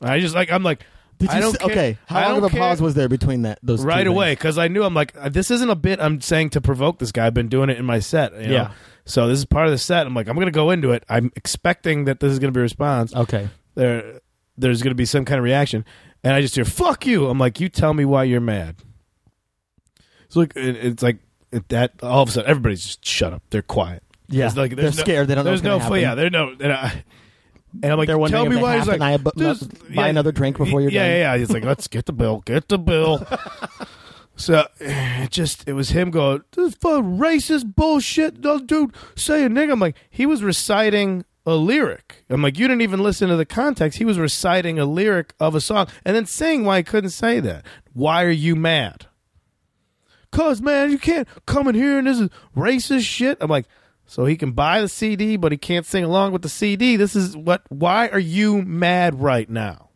[0.00, 0.84] I just like I'm like
[1.18, 1.98] Did you I don't s- care- okay.
[2.06, 4.08] How I long of don't a pause was there between that those two right things?
[4.08, 6.98] away because I knew I'm like uh, this isn't a bit I'm saying to provoke
[6.98, 7.26] this guy.
[7.26, 8.32] I've been doing it in my set.
[8.40, 8.52] you know?
[8.52, 8.70] Yeah.
[9.04, 10.06] So this is part of the set.
[10.06, 11.04] I'm like I'm gonna go into it.
[11.08, 13.14] I'm expecting that this is gonna be a response.
[13.14, 13.48] Okay.
[13.74, 14.20] There,
[14.56, 15.84] there's gonna be some kind of reaction,
[16.22, 18.76] and I just hear "fuck you." I'm like, you tell me why you're mad.
[20.28, 21.18] So like it, it's like
[21.52, 21.92] it, that.
[22.02, 23.42] All of a sudden, everybody's just shut up.
[23.50, 24.02] They're quiet.
[24.28, 24.46] Yeah.
[24.46, 25.28] It's like, They're there's no- scared.
[25.28, 25.78] They don't know There's what's no.
[25.78, 26.00] gonna happen.
[26.02, 26.14] Yeah.
[26.14, 26.54] They're no.
[26.60, 27.04] And, I,
[27.82, 28.78] and I'm like, They're tell me why.
[28.78, 31.10] He's like, buy bu- just- buy another drink before you're yeah, done.
[31.10, 31.38] Yeah, yeah.
[31.38, 32.42] He's like, let's get the bill.
[32.44, 33.26] Get the bill.
[34.38, 38.40] So eh, it just it was him going this racist bullshit.
[38.40, 39.72] Dude say a nigga.
[39.72, 42.24] I'm like he was reciting a lyric.
[42.30, 43.98] I'm like you didn't even listen to the context.
[43.98, 47.40] He was reciting a lyric of a song and then saying why he couldn't say
[47.40, 47.66] that.
[47.92, 49.06] Why are you mad?
[50.30, 53.38] cuz man, you can't come in here and this is racist shit.
[53.40, 53.66] I'm like,
[54.08, 56.96] so he can buy the CD, but he can't sing along with the CD.
[56.96, 57.62] This is what.
[57.68, 59.90] Why are you mad right now?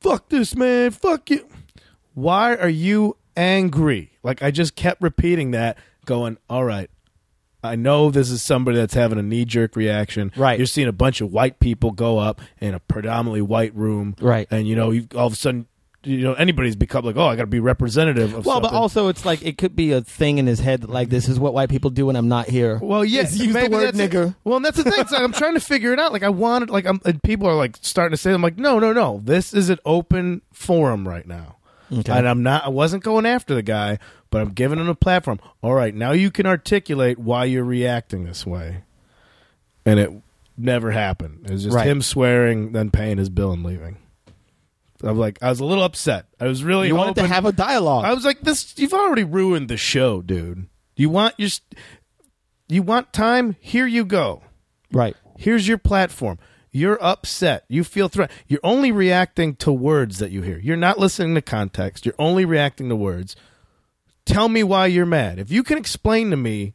[0.00, 0.92] Fuck this, man.
[0.92, 1.48] Fuck you.
[2.14, 4.12] Why are you angry?
[4.22, 6.88] Like I just kept repeating that, going, all right.
[7.64, 10.32] I know this is somebody that's having a knee jerk reaction.
[10.36, 10.58] Right.
[10.58, 14.14] You're seeing a bunch of white people go up in a predominantly white room.
[14.20, 14.46] Right.
[14.50, 15.66] And you know, all of a sudden
[16.04, 19.08] you know anybody's become like, oh, I got to be representative of Well, but also
[19.08, 21.54] it's like it could be a thing in his head that like this is what
[21.54, 22.78] white people do when I'm not here.
[22.82, 24.34] Well, yes, Just use the word nigger.
[24.44, 24.94] Well, and that's the thing.
[24.96, 26.12] Like I'm trying to figure it out.
[26.12, 28.78] Like I wanted, like I'm, and people are like starting to say, I'm like, no,
[28.78, 29.20] no, no.
[29.24, 31.56] This is an open forum right now,
[31.92, 32.12] Okay.
[32.12, 32.64] and I'm not.
[32.64, 33.98] I wasn't going after the guy,
[34.30, 35.38] but I'm giving him a platform.
[35.62, 38.82] All right, now you can articulate why you're reacting this way,
[39.86, 40.10] and it
[40.58, 41.42] never happened.
[41.44, 41.86] It was just Right.
[41.86, 43.98] him swearing, then paying his bill and leaving.
[45.02, 46.26] I'm like, I was a little upset.
[46.40, 48.04] I was really you wanted to have a dialogue.
[48.04, 50.68] I was like, "This, you've already ruined the show, dude.
[50.96, 51.50] You want your,
[52.68, 53.56] you want time?
[53.60, 54.42] Here you go.
[54.92, 55.16] right.
[55.38, 56.38] Here's your platform.
[56.70, 57.64] You're upset.
[57.68, 58.38] You feel threatened.
[58.46, 60.58] You're only reacting to words that you hear.
[60.58, 62.06] You're not listening to context.
[62.06, 63.34] You're only reacting to words.
[64.24, 65.38] Tell me why you're mad.
[65.40, 66.74] If you can explain to me,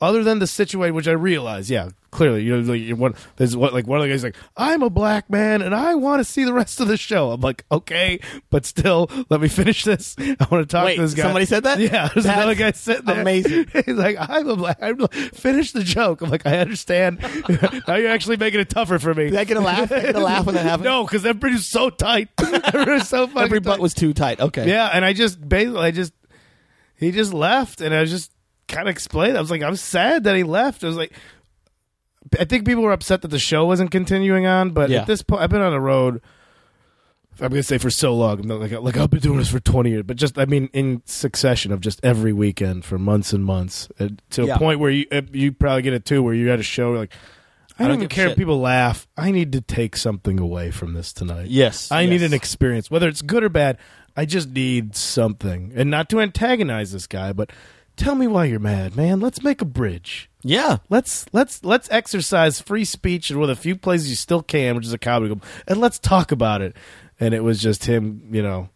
[0.00, 3.72] other than the situation, which I realize, yeah, clearly, you know, like, you're there's what,
[3.72, 6.44] like one of the guys like, I'm a black man and I want to see
[6.44, 7.32] the rest of the show.
[7.32, 8.20] I'm like, okay,
[8.50, 10.14] but still, let me finish this.
[10.18, 11.22] I want to talk Wait, to this guy.
[11.24, 11.80] somebody said that?
[11.80, 13.20] Yeah, there's That's another guy sitting there.
[13.20, 13.66] amazing.
[13.86, 14.78] He's like, I'm a black.
[14.80, 16.20] I'm like, finish the joke.
[16.20, 17.18] I'm like, I understand.
[17.88, 19.30] now you're actually making it tougher for me.
[19.30, 19.88] Did I get a laugh?
[19.88, 20.84] Did I get a laugh when that happened?
[20.84, 22.28] No, because everybody's so tight.
[22.38, 23.82] Everybody's so fucking Every butt tight.
[23.82, 24.38] was too tight.
[24.38, 24.68] Okay.
[24.68, 26.12] Yeah, and I just basically, I just,
[26.94, 28.30] he just left, and I was just
[28.68, 29.36] kind of explained.
[29.36, 30.84] I was like, I'm sad that he left.
[30.84, 31.12] I was like,
[32.38, 35.00] I think people were upset that the show wasn't continuing on, but Yeah.
[35.02, 36.20] at this point, I've been on the road.
[37.40, 39.58] I'm gonna say for so long, I'm not like like I've been doing this for
[39.58, 43.44] 20 years, but just I mean in succession of just every weekend for months and
[43.44, 44.56] months uh, to Yeah.
[44.56, 46.92] a point where you uh, you probably get it too, where you at a show
[46.92, 47.12] like.
[47.78, 48.38] I I don't don't even give a care if shit.
[48.38, 49.08] people laugh.
[49.16, 51.46] I need to take something away from this tonight.
[51.48, 51.90] Yes.
[51.90, 52.30] I need yes.
[52.30, 53.78] an experience, whether it's good or bad.
[54.14, 57.50] I just need something, and not to antagonize this guy, but
[57.96, 59.20] tell me why you're mad, man.
[59.20, 60.28] Let's make a bridge.
[60.42, 60.78] Yeah.
[60.90, 64.74] Let's let's let's exercise free speech in one of the few places you still can,
[64.76, 66.74] which is a comedy club, and let's talk about it.
[67.20, 68.68] And it was just him, you know,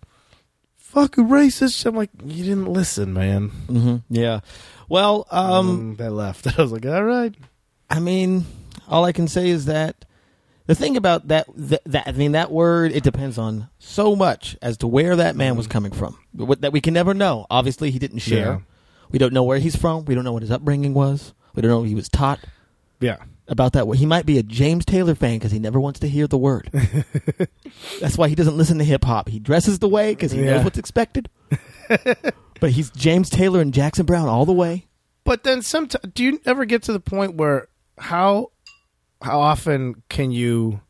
[0.76, 1.84] fucking racist.
[1.86, 3.48] I'm like, you didn't listen, man.
[3.48, 4.40] hmm Yeah.
[4.88, 6.46] Well, um, Um, they left.
[6.58, 7.34] I was like, all right.
[7.90, 8.44] I mean,
[8.88, 10.04] all I can say is that
[10.66, 14.56] the thing about that, that, that I mean, that word, it depends on so much
[14.62, 16.16] as to where that man was coming from.
[16.32, 17.46] What- That we can never know.
[17.50, 18.46] Obviously, he didn't share.
[18.46, 18.58] Yeah.
[19.10, 20.04] We don't know where he's from.
[20.04, 21.34] We don't know what his upbringing was.
[21.54, 22.40] We don't know what he was taught
[23.00, 23.16] Yeah.
[23.48, 23.86] about that.
[23.96, 26.70] He might be a James Taylor fan because he never wants to hear the word.
[28.00, 29.28] That's why he doesn't listen to hip hop.
[29.28, 30.56] He dresses the way because he Yeah.
[30.56, 31.28] knows what's expected.
[32.60, 34.86] but he's James Taylor and Jackson Browne all the way.
[35.24, 38.50] But then sometimes, do you ever get to the point where how
[39.22, 40.80] how often can you,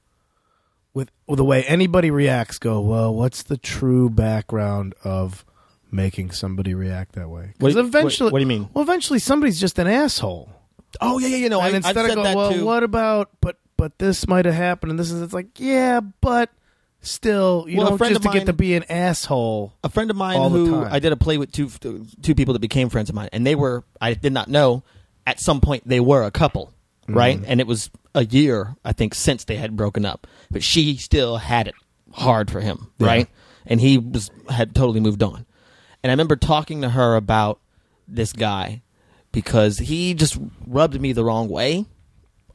[0.93, 5.45] with, with the way anybody reacts, go, well, what's the true background of
[5.91, 7.53] making somebody react that way?
[7.59, 8.69] What- eventually, what- what do you mean?
[8.75, 10.51] Well, eventually somebody's just an asshole.
[11.01, 11.61] Oh yeah, yeah, you know.
[11.61, 15.11] and instead of going, well, what about, but but this might have happened, and this
[15.11, 16.51] is, it's like, yeah, but
[17.01, 19.75] still, you Well, a friend just of to get to be an asshole.
[19.85, 20.89] a friend of mine all the who time.
[20.93, 21.69] I did a play with two
[22.23, 24.83] two people that became friends of mine, and they were I did not know
[25.27, 26.73] at some point they were a couple,
[27.03, 27.15] mm-hmm.
[27.17, 27.41] right?
[27.47, 31.37] And it was a year I think since they had broken up, but she still
[31.37, 31.75] had it
[32.13, 33.29] hard for him, right?
[33.67, 35.46] And he was had totally moved on.
[36.03, 37.61] And I remember talking to her about
[38.07, 38.83] this guy
[39.33, 41.87] because he just rubbed me the wrong way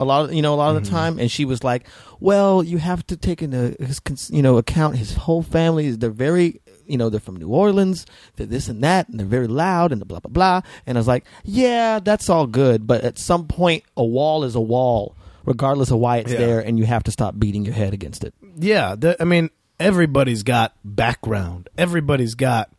[0.02, 0.96] a lot of you know a lot of the mm-hmm.
[0.96, 1.18] time.
[1.18, 1.86] And she was like
[2.20, 4.00] well you have to take into his
[4.30, 5.86] you know account his whole family.
[5.86, 8.04] Is they're very you know they're from new orleans.
[8.36, 10.60] They're this and that and they're very loud and blah blah blah.
[10.86, 12.86] And i was like yeah that's all good.
[12.86, 16.38] But at some point a wall is a wall regardless of why it's Yeah.
[16.38, 18.34] there and you have to stop beating your head against it.
[18.56, 19.50] Yeah, the, I mean,
[19.80, 21.68] everybody's got background.
[21.76, 22.70] Everybody's got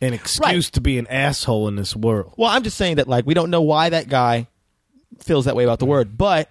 [0.00, 0.62] an excuse Right.
[0.74, 2.34] to be an asshole in this world.
[2.36, 4.46] well i'm just saying that like we don't know why that guy
[5.20, 6.50] feels that way about the word but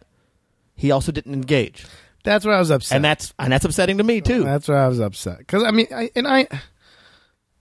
[0.76, 1.86] he also didn't engage
[2.24, 2.96] That's where I was upset.
[2.98, 5.72] and that's and that's upsetting to me too That's where I was upset because I
[5.72, 6.48] mean, I, and I,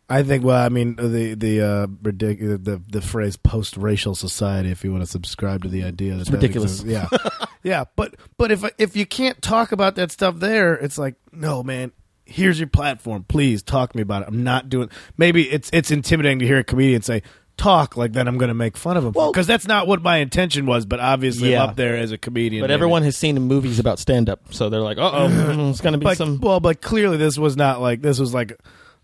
[0.09, 0.45] I think.
[0.45, 4.71] Well, I mean, the the uh, ridiculous the the phrase post racial society.
[4.71, 6.81] If you want to subscribe to the idea that It's that ridiculous.
[6.83, 7.11] exists.
[7.13, 7.85] yeah, yeah.
[7.97, 11.91] But but if if you can't talk about that stuff there, it's like no man.
[12.27, 13.25] Here's your platform.
[13.29, 14.29] Please talk to me about it.
[14.29, 14.91] I'm not doing.
[15.17, 17.23] Maybe it's it's intimidating to hear a comedian say
[17.57, 18.29] talk like that.
[18.29, 20.85] I'm going to make fun of him Well- because that's not what my intention was.
[20.85, 21.63] But obviously, Yeah.
[21.63, 22.63] I'm up there as a comedian.
[22.63, 22.75] But maybe.
[22.75, 25.99] everyone has seen movies about stand up, so they're like, "Uh oh, it's going to
[25.99, 28.61] be but some." well, but clearly this was not like this was like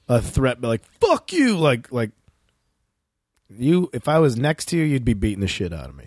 [0.09, 2.11] a threat, but like fuck you, like like
[3.49, 3.89] you.
[3.93, 6.07] If I was next to you, you'd be beating the shit out of me.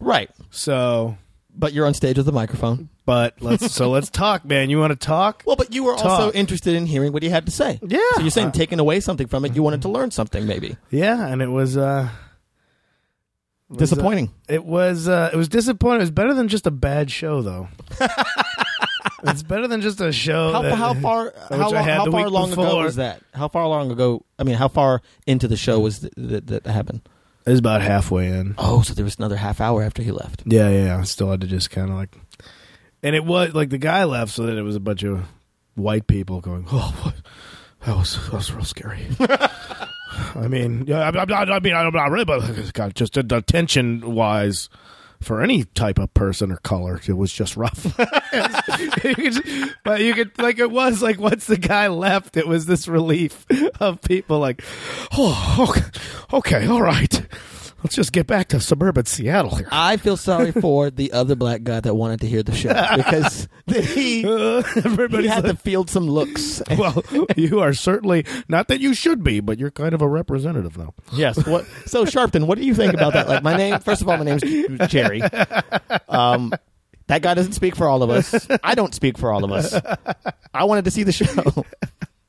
[0.00, 0.30] Right.
[0.50, 1.16] So,
[1.58, 2.90] But you're on stage with a microphone.
[3.06, 4.68] but let's so let's talk, man.
[4.68, 5.42] You want to talk?
[5.46, 6.34] Well, but you were also Talk.
[6.34, 7.78] interested in hearing what he had to say.
[7.82, 7.98] Yeah.
[8.16, 10.76] So you're saying Uh, taking away something from it, you wanted to learn something, maybe.
[10.90, 12.10] Yeah, and it was uh
[13.70, 14.30] was, uh, Disappointing.
[14.48, 16.00] It was uh it was disappointing.
[16.00, 17.68] It was better than just a bad show though.
[19.24, 20.52] it's better than just a show.
[20.52, 21.32] how, that- how far?
[21.50, 22.84] How, long, had how the far week long ago before.
[22.84, 23.22] was that?
[23.32, 24.24] How far long ago?
[24.38, 27.08] I mean, how far into the show was th- that that happened?
[27.46, 28.56] It was about halfway in.
[28.58, 30.42] Oh, so there was another half hour after he left.
[30.46, 30.98] Yeah, yeah, yeah.
[30.98, 32.16] I still had to just kind of like,
[33.04, 35.24] and it was like the guy left, so that it was a bunch of
[35.76, 37.14] white people going, "Oh, what?
[37.84, 39.06] that was that was real scary."
[40.34, 44.68] I mean, yeah, I, I, I mean, I'm not really, but God, just attention wise.
[45.26, 47.84] For any type of person or color, it was just rough.
[49.84, 53.44] But you could like it was like once the guy left, it was this relief
[53.80, 54.62] of people like,
[55.16, 55.74] oh,
[56.32, 57.26] okay, all right,
[57.86, 59.68] let's just get back to suburban Seattle here.
[59.70, 63.46] I feel sorry for the other black guy that wanted to hear the show because
[63.66, 66.60] he, he Everybody's had to like, field some looks.
[66.76, 67.04] well,
[67.36, 70.94] you are certainly not that you should be, but you're kind of a representative now.
[71.12, 71.46] Yes.
[71.46, 71.64] What?
[71.86, 73.28] So Sharpton, what do you think about that?
[73.28, 73.78] Like my name.
[73.78, 74.42] First of all, my name's
[74.88, 75.22] Jerry.
[76.08, 76.52] Um,
[77.06, 78.48] that guy doesn't speak for all of us.
[78.64, 79.80] I don't speak for all of us.
[80.52, 81.64] I wanted to see the show.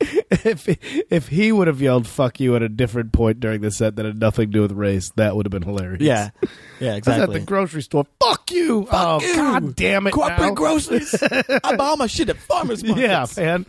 [0.00, 0.68] if
[1.10, 4.04] if he would have yelled "fuck you" at a different point during the set that
[4.04, 6.00] had nothing to do with race, that would have been hilarious.
[6.00, 6.30] Yeah.
[6.78, 6.94] Yeah.
[6.94, 8.06] I was at the grocery store.
[8.20, 8.86] Fuck you!
[8.92, 9.34] oh you.
[9.34, 10.12] god damn it!
[10.12, 10.54] Corporate now.
[10.54, 11.14] groceries.
[11.64, 13.36] I buy all my shit at farmers markets.
[13.36, 13.64] Yeah, man.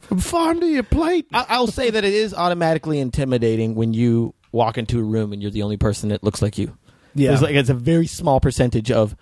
[0.00, 1.26] From farm to your plate.
[1.32, 5.40] I, I'll say that it is automatically intimidating when you walk into a room and
[5.40, 6.76] you're the only person that looks like you.
[7.14, 7.28] Yeah.
[7.28, 9.14] There's like it's a very small percentage of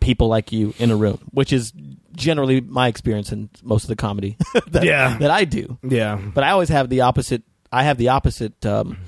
[0.00, 1.72] people like you in a room, which is
[2.16, 4.36] generally my experience in most of the comedy
[4.68, 5.16] that, Yeah.
[5.18, 5.78] that I do.
[5.82, 6.16] yeah.
[6.16, 7.42] But I always have the opposite.
[7.72, 8.98] I have the opposite um,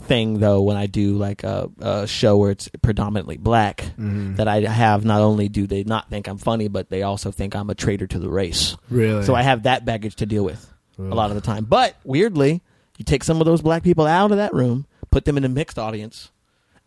[0.00, 3.78] thing though when I do like a, a show where it's predominantly black.
[3.98, 4.34] Mm-hmm.
[4.36, 7.54] That I have not only do they not think I'm funny, but they also think
[7.56, 8.76] I'm a traitor to the race.
[8.90, 9.24] Really?
[9.24, 11.64] So I have that baggage to deal with a lot of the time.
[11.64, 12.60] But weirdly,
[12.98, 15.48] you take some of those black people out of that room, put them in a
[15.48, 16.32] mixed audience,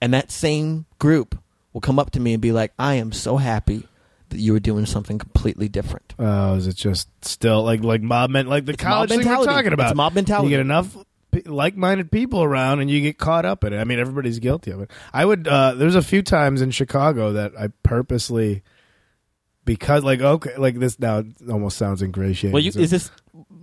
[0.02, 1.38] and that same group
[1.74, 3.88] will come up to me and be like, "I am so happy
[4.30, 8.30] that you were doing something completely different." Oh, is it just still like like mob
[8.32, 9.90] men like the It's college mob thing we're talking about?
[9.90, 10.48] It's mob mentality.
[10.50, 10.98] You get enough
[11.46, 13.78] like-minded people around, and you get caught up in it.
[13.80, 14.92] I mean, everybody's guilty of it.
[15.14, 15.48] I would.
[15.48, 18.64] Uh, there's a few times in Chicago that I purposely.
[19.64, 22.52] Because like okay like this now almost sounds ingratiating.
[22.52, 23.12] Well, you, So- is this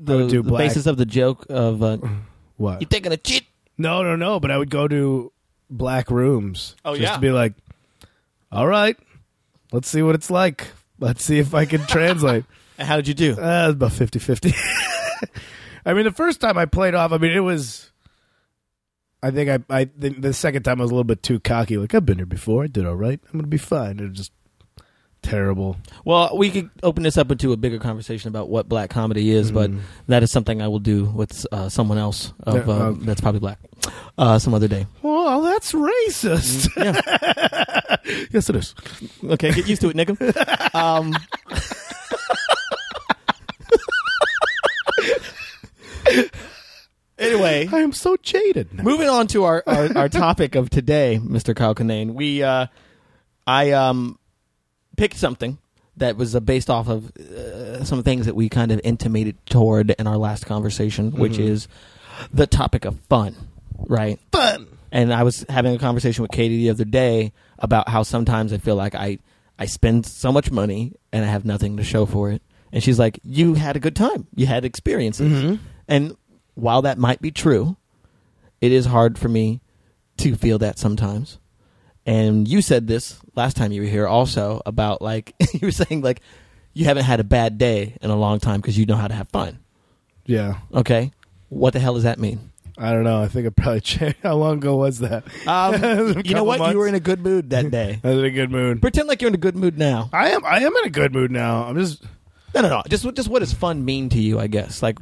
[0.00, 1.98] the, the basis of the joke of uh,
[2.56, 2.80] what?
[2.80, 3.46] you taking a cheat?
[3.76, 4.38] No, no, no.
[4.38, 5.32] But I would go to
[5.70, 6.76] black rooms.
[6.84, 7.14] Oh, just yeah.
[7.14, 7.54] to be like,
[8.50, 8.96] all right,
[9.72, 10.68] let's see what it's like.
[10.98, 12.44] Let's see if I can translate.
[12.78, 13.32] How did you do?
[13.32, 14.54] Uh, about 50-50.
[15.86, 17.90] I mean, the first time I played off, I mean, it was.
[19.20, 21.76] I think I, I the, the second time I was a little bit too cocky.
[21.76, 22.62] Like I've been here before.
[22.62, 23.18] I did all right.
[23.24, 23.98] I'm gonna be fine.
[23.98, 24.30] It just
[25.28, 25.76] terrible.
[26.04, 29.52] Well, we could open this up into a bigger conversation about what black comedy is,
[29.52, 29.70] but
[30.06, 33.40] that is something I will do with uh, someone else of, Yeah, uh, that's probably
[33.40, 33.58] black
[34.16, 34.86] uh, some other day.
[35.02, 36.68] Well, that's racist.
[36.76, 38.26] Yeah.
[38.32, 38.74] yes, it is.
[39.24, 40.16] Okay, get used to it, nigga.
[40.74, 41.12] Um,
[47.18, 48.72] anyway, I am so jaded.
[48.74, 48.82] now.
[48.82, 51.54] moving on to our, our, our topic of today, Mr.
[51.54, 52.14] Kyle Kinane.
[52.14, 52.66] We, uh,
[53.46, 54.17] I um,
[54.98, 55.58] picked something
[55.96, 59.90] that was uh, based off of uh, some things that we kind of intimated toward
[59.92, 61.68] in our last conversation, which is
[62.32, 63.34] the topic of fun,
[63.78, 64.18] right?
[64.32, 64.66] Fun.
[64.92, 68.58] And I was having a conversation with Katie the other day about how sometimes I
[68.58, 69.18] feel like I
[69.58, 72.42] I spend so much money and I have nothing to show for it.
[72.72, 74.26] And she's like, "You had a good time.
[74.34, 75.32] You had experiences."
[75.88, 76.16] And
[76.54, 77.76] while that might be true,
[78.60, 79.60] it is hard for me
[80.18, 81.38] to feel that sometimes.
[82.08, 86.00] And you said this last time you were here also about like you were saying
[86.00, 86.22] like
[86.72, 89.14] you haven't had a bad day in a long time because you know how to
[89.14, 89.58] have fun.
[90.24, 90.60] Yeah.
[90.72, 91.12] Okay,
[91.50, 92.50] what the hell does that mean?
[92.78, 93.20] I don't know.
[93.20, 94.16] I think I probably changed.
[94.22, 95.24] How long ago was that?
[95.46, 96.60] Um, you know what?
[96.60, 96.72] months.
[96.72, 98.00] You were in a good mood that day.
[98.02, 98.80] I was in a good mood.
[98.80, 100.08] Pretend like you're in a good mood now.
[100.10, 100.42] I am.
[100.46, 101.64] I am in a good mood now.
[101.64, 102.02] I'm just.
[102.54, 102.82] No, no, no.
[102.88, 104.40] Just, just what does fun mean to you?
[104.40, 104.82] I guess.
[104.82, 104.98] Like,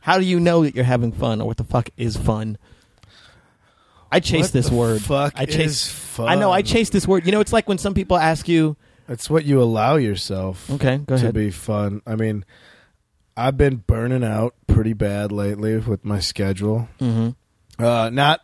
[0.00, 2.56] how do you know that you're having fun, or what the fuck is fun?
[4.10, 5.02] I chase What this the word.
[5.02, 5.56] fuck I chase.
[5.86, 6.28] is fun?
[6.28, 6.50] I know.
[6.52, 7.26] I chase this word.
[7.26, 8.76] You know, it's like when some people ask you.
[9.08, 11.34] It's what you allow yourself Okay, go to ahead.
[11.34, 12.02] be fun.
[12.06, 12.44] I mean,
[13.36, 16.88] I've been burning out pretty bad lately with my schedule.
[16.98, 17.30] hmm
[17.78, 18.40] Uh, not,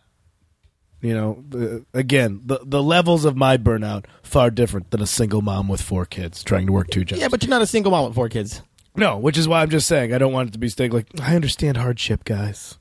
[1.01, 5.43] you know, the, again, the the levels of my burnout far different than a single
[5.43, 7.21] mom with four kids trying to work two jobs.
[7.21, 8.63] Yeah, but you're not a single mom with four kids.
[8.95, 11.07] No, which is why I'm just saying I don't want it to be staying like
[11.21, 12.79] I understand hardship, guys.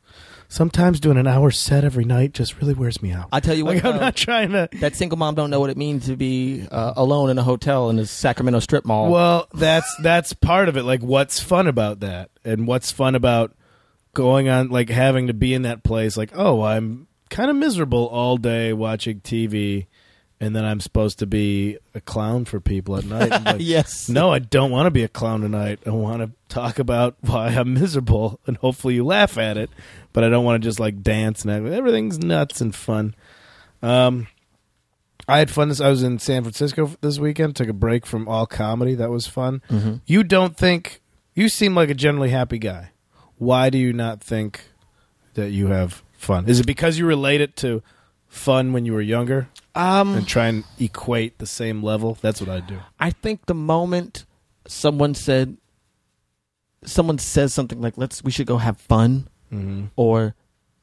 [0.51, 3.29] Sometimes doing an hour set every night just really wears me out.
[3.31, 4.67] I tell you what, like, I'm uh, not trying to.
[4.81, 7.89] that single mom don't know what it means to be uh, alone in a hotel
[7.89, 9.09] in the Sacramento strip mall.
[9.09, 10.83] Well, that's that's part of it.
[10.83, 13.55] Like, what's fun about that, and what's fun about
[14.13, 16.17] going on, like having to be in that place.
[16.17, 19.87] Like, oh, I'm kind of miserable all day watching TV,
[20.41, 23.29] and then I'm supposed to be a clown for people at night.
[23.45, 24.09] Like, yes.
[24.09, 25.79] No, I don't want to be a clown tonight.
[25.85, 29.69] I want to talk about why I'm miserable, and hopefully you laugh at it.
[30.13, 31.73] But I don't want to just like dance and act.
[31.73, 33.13] everything's nuts and fun.
[33.83, 34.27] Um,
[35.27, 35.69] I had fun.
[35.69, 37.55] This I was in San Francisco this weekend.
[37.55, 38.95] Took a break from all comedy.
[38.95, 39.61] That was fun.
[39.69, 39.97] Mm-hmm.
[40.07, 41.01] You don't think
[41.35, 42.89] you seem like a generally happy guy.
[43.37, 44.61] Why do you not think
[45.35, 46.49] that you have fun?
[46.49, 47.83] Is it because you relate it to
[48.27, 52.17] fun when you were younger Um, and try and equate the same level?
[52.21, 52.79] That's what I do.
[52.99, 54.25] I think the moment
[54.67, 55.57] someone said,
[56.83, 59.85] someone says something like, "Let's, we should go have fun," Mm-hmm.
[59.95, 60.35] or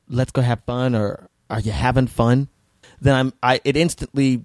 [0.08, 2.48] "Let's go have fun," or "Are you having fun?"
[3.00, 4.42] Then I'm, I, it instantly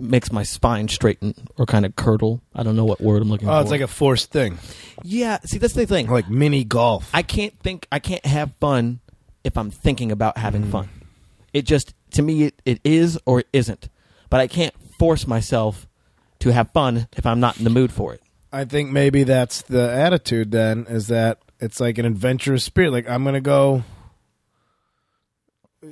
[0.00, 2.40] makes my spine straighten or kind of curdle.
[2.54, 3.54] I don't know what word I'm looking for.
[3.54, 4.58] Oh, it's like a forced thing,
[5.02, 5.38] yeah.
[5.44, 6.08] See, that's the thing.
[6.08, 7.08] like mini golf.
[7.14, 7.86] I can't think.
[7.90, 9.00] I can't have fun
[9.44, 10.70] if I'm thinking about having Mm.
[10.72, 10.88] fun.
[11.52, 13.88] It just to me it, it is or it isn't.
[14.30, 15.86] But I can't force myself
[16.40, 18.22] to have fun if I'm not in the mood for it.
[18.52, 20.50] I think maybe that's the attitude.
[20.50, 22.92] Then is that it's like an adventurous spirit.
[22.92, 23.84] Like I'm gonna go.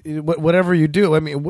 [0.05, 1.46] Whatever you do, I mean,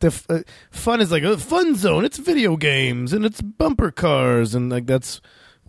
[0.00, 2.04] the uh, fun is like a fun zone.
[2.04, 5.20] It's video games and it's bumper cars and like that's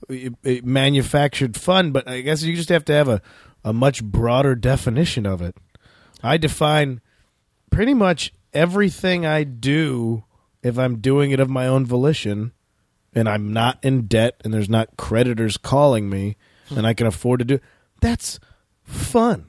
[0.10, 0.30] uh,
[0.63, 1.91] manufactured fun.
[1.91, 3.21] But I guess you just have to have a
[3.63, 5.56] a much broader definition of it.
[6.23, 7.01] I define
[7.71, 10.25] pretty much everything I do
[10.62, 12.51] if I'm doing it of my own volition
[13.13, 16.77] and I'm not in debt and there's not creditors calling me hmm.
[16.77, 17.60] and I can afford to do
[18.01, 18.39] that's
[18.84, 19.45] fun.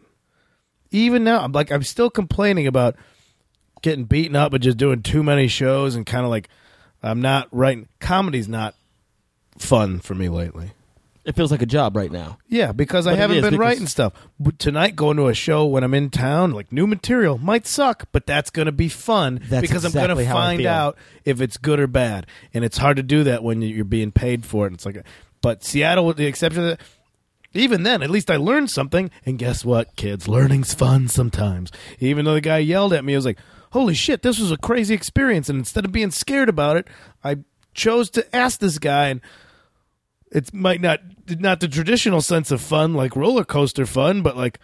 [0.90, 2.96] Even now, I'm like I'm still complaining about
[3.82, 6.48] getting beaten up but just doing too many shows and kind of like
[7.02, 8.74] I'm not writing comedy's not
[9.58, 10.72] fun for me lately.
[11.24, 12.38] It feels like a job right now.
[12.48, 14.12] Yeah, because I But it haven't is, been because- writing stuff.
[14.40, 18.08] But tonight, going to a show when I'm in town, like new material might suck,
[18.11, 20.58] but that's going to be fun That's because I'm going exactly to how I find
[20.62, 20.68] feel.
[20.70, 22.26] out if it's good or bad.
[22.52, 24.72] And it's hard to do that when you're being paid for it.
[24.72, 25.04] It's like,
[25.40, 26.80] but Seattle, with the exception of that,
[27.54, 29.11] even then, at least I learned something.
[29.26, 30.26] And guess what, kids?
[30.26, 31.70] Learning's fun sometimes.
[32.00, 33.38] Even though the guy yelled at me, I was like,
[33.70, 35.48] holy shit, this was a crazy experience.
[35.48, 36.88] And instead of being scared about it,
[37.22, 37.37] I
[37.74, 39.20] chose to ask this guy and
[40.35, 41.01] it might not
[41.38, 44.59] not the traditional sense of fun like roller coaster fun, but like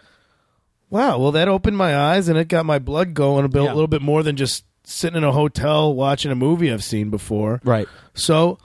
[0.89, 3.71] wow, well that opened my eyes and it got my blood going a, bit, Yeah.
[3.71, 7.09] a little bit more than just sitting in a hotel watching a movie I've seen
[7.11, 7.61] before.
[7.63, 7.87] Right.
[8.15, 8.57] So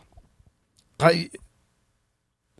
[0.99, 1.31] I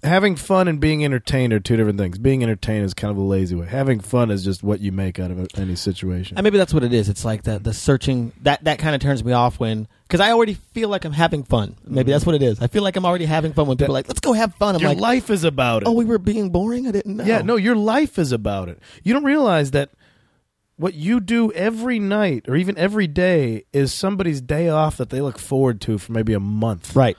[0.05, 2.19] having fun and being entertained are two different things.
[2.19, 3.67] Being entertained is kind of a lazy way.
[3.67, 6.37] Having fun is just what you make out of any situation.
[6.37, 7.09] And maybe that's what it is.
[7.09, 10.33] It's like the the searching that that kind of turns me off when because I
[10.33, 11.77] already feel like I'm having fun.
[11.85, 12.61] Maybe that's what it is.
[12.61, 14.75] I feel like I'm already having fun when people are like, "Let's go have fun."
[14.75, 15.89] I'm Your like, life is about it.
[15.89, 16.87] "Oh, we were being boring.
[16.87, 18.79] I didn't know." Yeah, no, your life is about it.
[19.03, 19.91] You don't realize that
[20.77, 25.21] what you do every night or even every day is somebody's day off that they
[25.21, 26.95] look forward to for maybe a month.
[26.97, 27.17] right.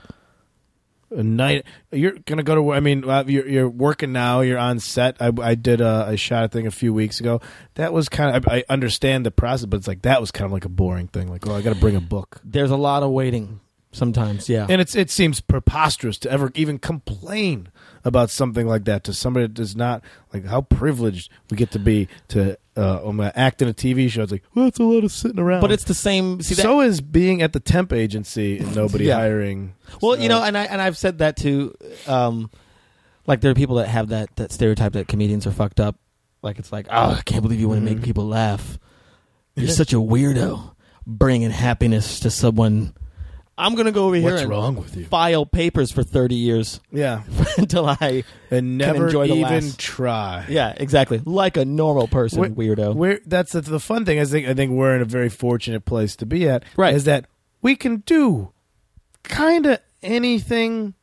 [1.10, 2.62] A night you're gonna go to.
[2.62, 2.76] work.
[2.76, 4.40] I mean, uh, you're, you're working now.
[4.40, 5.16] You're on set.
[5.20, 7.40] I, I did a, I shot a thing a few weeks ago.
[7.74, 8.46] That was kind of.
[8.48, 11.06] I, I understand the process, but it's like that was kind of like a boring
[11.06, 11.28] thing.
[11.28, 12.40] Like, oh, I got to bring a book.
[12.44, 13.60] There's a lot of waiting
[13.92, 14.48] sometimes.
[14.48, 14.66] Yeah.
[14.68, 17.68] And it's it seems preposterous to ever even complain
[18.06, 20.00] about something like that to somebody that does not
[20.32, 24.08] like how privileged we get to be to uh, I'm gonna act in a TV
[24.08, 24.22] show.
[24.22, 25.60] It's like, well, it's a lot of sitting around.
[25.62, 26.40] but it's the same.
[26.42, 29.16] See, that, so is being at the temp agency and nobody Yeah.
[29.16, 29.74] hiring.
[30.00, 31.74] Well, So- you know, and I and I've said that too.
[32.06, 32.50] Um,
[33.26, 35.96] like there are people that have that that stereotype that comedians are fucked up.
[36.42, 37.94] Like it's like, oh, I can't believe you want to Mhm.
[37.96, 38.78] make people laugh.
[39.56, 40.72] You're such a weirdo,
[41.06, 42.92] bringing happiness to someone.
[43.58, 45.06] I'm gonna go over here what's and wrong with you?
[45.06, 47.22] file papers for 30 years Yeah,
[47.56, 48.24] until I.
[48.50, 50.44] and never enjoy the even last- try.
[50.48, 51.22] Yeah, exactly.
[51.24, 52.94] Like a normal person, Wait, weirdo.
[52.94, 54.18] We're, that's the, the fun thing.
[54.20, 56.64] I think I think we're in a very fortunate place to be at.
[56.76, 56.94] Right.
[56.94, 57.26] Is that
[57.62, 58.52] we can do
[59.22, 60.94] kind of anything.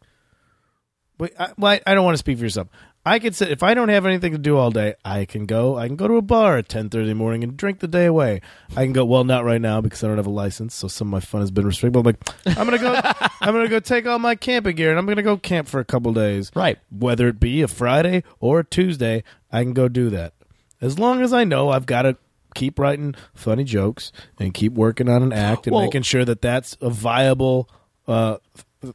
[1.17, 2.67] Wait, I, well, I, I don't want to speak for yourself.
[3.05, 5.77] I could sit if I don't have anything to do all day, I can go.
[5.77, 7.87] I can go to a bar at ten thirty in the morning and drink the
[7.87, 8.39] day away.
[8.77, 9.03] I can go.
[9.03, 11.41] Well, not right now because I don't have a license, so some of my fun
[11.41, 12.01] has been restricted.
[12.01, 13.27] But I'm like, I'm gonna go.
[13.41, 15.85] I'm gonna go take all my camping gear and I'm gonna go camp for a
[15.85, 16.79] couple days Right.
[16.97, 20.33] whether it be a Friday or a Tuesday, I can go do that.
[20.79, 22.15] As long as I know I've got to
[22.55, 26.41] keep writing funny jokes and keep working on an act and Well- making sure that
[26.41, 27.69] that's a viable.
[28.07, 28.37] Uh,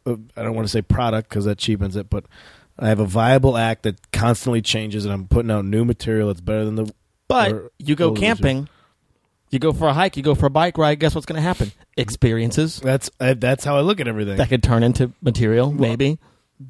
[0.07, 2.25] uh, I don't want to say product because that cheapens it, but
[2.79, 6.41] I have a viable act that constantly changes, and I'm putting out new material that's
[6.41, 6.93] better than the.
[7.27, 8.69] But or- you go camping,
[9.51, 11.01] you go for a hike, you go for a bike ride.
[11.01, 11.73] Guess what's going to happen?
[11.97, 14.37] Experiences That's uh, that's how I look at everything.
[14.37, 16.19] that could turn into material, maybe.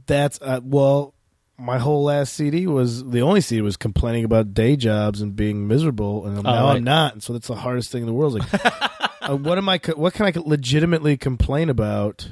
[0.06, 1.14] That's uh, well,
[1.58, 5.68] my whole last CD was the only CD was complaining about day jobs and being
[5.68, 6.76] miserable, and now right.
[6.76, 7.12] I'm not.
[7.14, 8.34] And so that's the hardest thing in the world.
[8.34, 8.64] Like,
[9.22, 9.80] uh, what am I?
[9.94, 12.30] What can I legitimately complain about?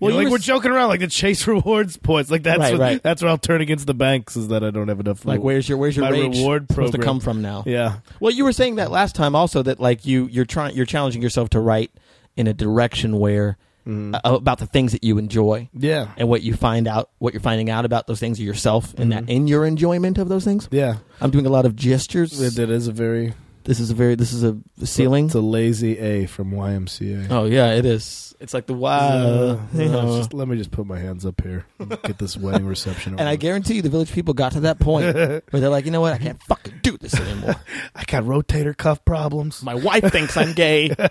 [0.00, 2.30] Well, you like were we're s- joking around, like the chase rewards points.
[2.30, 3.02] Like that's Right, what, right.
[3.02, 5.24] that's where I'll turn against the banks is that I don't have enough.
[5.24, 7.62] Like, where's your where's your my rage reward supposed to come from now?
[7.66, 10.86] Yeah, Well, you were saying that last time also that like you you're trying you're
[10.86, 11.90] challenging yourself to write
[12.36, 13.56] in a direction where
[13.88, 17.40] uh, about the things that you enjoy yeah, and what you find out what you're
[17.40, 20.68] finding out about those things yourself and that in your enjoyment of those things.
[20.72, 20.96] yeah.
[21.20, 22.40] I'm doing a lot of gestures.
[22.40, 23.32] It, it is a very
[23.66, 24.56] This is a very this is a
[24.86, 25.26] ceiling.
[25.26, 27.26] It's a lazy A from YMCA.
[27.30, 28.32] Oh yeah, it is.
[28.38, 28.98] It's like the wow.
[29.00, 30.18] Uh, you uh, know.
[30.18, 33.18] just- let me just put my hands up here and get this wedding reception.
[33.18, 35.90] and I guarantee you, the village people got to that point where they're like, you
[35.90, 37.56] know what, I can't fucking do this anymore.
[37.96, 39.62] I got rotator cuff problems.
[39.64, 40.94] My wife thinks I'm gay.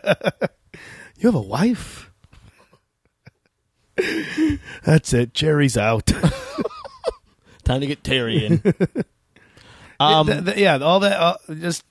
[1.17, 2.11] You have a wife?
[4.83, 5.33] That's it.
[5.33, 6.07] Jerry's out.
[7.63, 8.61] Time to get Terry in.
[9.97, 11.17] Um, th- yeah, all that.
[11.19, 11.85] Uh, just.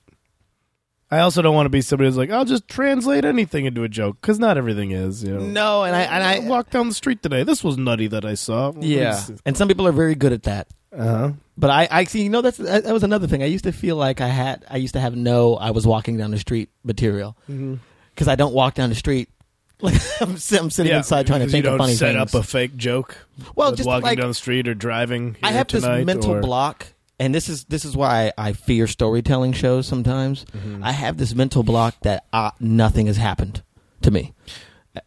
[1.15, 3.89] I also don't want to be somebody who's like, I'll just translate anything into a
[3.89, 5.23] joke because not everything is.
[5.23, 5.39] You know.
[5.39, 7.43] no, and I and I I walked down the street today.
[7.43, 8.73] This was nutty that I saw.
[8.79, 10.67] yeah, and some people are very good at that.
[10.95, 11.31] Uh huh.
[11.57, 12.23] But I, I see.
[12.23, 13.41] You know, that's that that was another thing.
[13.43, 14.65] I used to feel like I had.
[14.69, 15.55] I used to have no.
[15.55, 19.29] I was walking down the street material because I don't walk down the street.
[19.81, 20.37] Like I'm, I'm
[20.69, 22.33] sitting inside trying to because think you of don't funny set things.
[22.33, 23.17] up a fake joke.
[23.57, 25.35] Well, with just walking like- down the street or driving.
[25.43, 26.87] I here have tonight, this mental or- block,
[27.19, 29.87] and this is this is why I fear storytelling shows.
[29.87, 30.83] Sometimes Mm-hmm.
[30.83, 33.63] I have this mental block that uh, nothing has happened
[34.01, 34.33] to me,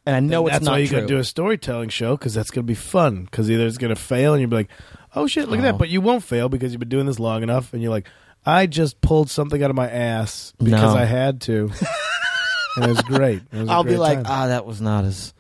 [0.07, 0.97] and I know Then it's that's not why you true.
[0.99, 3.25] got to do a storytelling show because that's going to be fun.
[3.25, 4.71] Because either it's going to fail and you'll be like,
[5.15, 5.73] "Oh shit, look at Oh.
[5.73, 8.07] that!" But you won't fail because you've been doing this long enough, and you're like,
[8.47, 10.97] "I just pulled something out of my ass because No.
[11.01, 11.71] I had to,"
[12.77, 13.43] and it was great.
[13.53, 15.33] It was I'll be like, ah, that was not as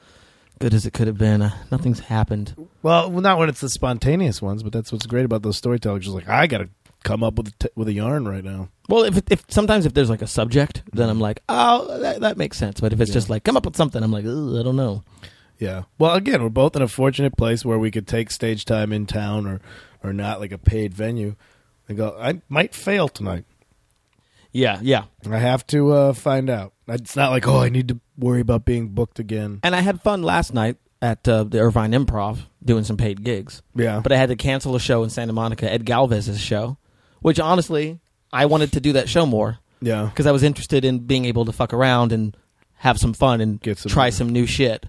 [0.58, 1.42] good as it could have been.
[1.42, 2.54] Uh, nothing's happened.
[2.82, 6.04] well, well, not when it's the spontaneous ones, but that's what's great about those storytellers.
[6.04, 6.68] Just like, I got to
[7.04, 8.68] come up with a t- with a yarn right now.
[8.88, 12.36] Well, if if sometimes if there's like a subject, then I'm like, oh, that, that
[12.36, 12.80] makes sense.
[12.80, 13.14] But if it's Yeah.
[13.14, 14.28] just like come up with something, I'm like, I
[14.62, 15.02] don't know.
[15.58, 15.84] Yeah.
[15.98, 19.06] Well, again, we're both in a fortunate place where we could take stage time in
[19.06, 19.60] town or
[20.02, 21.34] or not like a paid venue.
[21.88, 23.44] And go, I might fail tonight.
[24.52, 25.04] Yeah, yeah.
[25.30, 26.72] I have to uh, find out.
[26.86, 29.60] It's not like, oh, I need to worry about being booked again.
[29.62, 33.62] And I had fun last night at uh, the Irvine Improv doing some paid gigs.
[33.74, 34.00] Yeah.
[34.00, 36.76] But I had to cancel a show in Santa Monica, Ed Galvez's show,
[37.20, 38.00] which honestly,
[38.32, 40.06] I wanted to do that show more yeah.
[40.06, 42.36] because I was interested in being able to fuck around and
[42.74, 44.86] have some fun and Get some- try some new shit.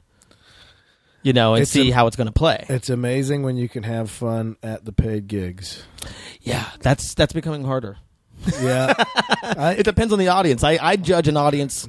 [1.22, 2.66] You know, and It's see a- how it's going to play.
[2.70, 5.84] It's amazing when you can have fun at the paid gigs.
[6.42, 7.98] Yeah, that's that's becoming harder.
[8.62, 8.94] Yeah.
[9.44, 10.64] I, It depends on the audience.
[10.64, 11.86] I, I judge an audience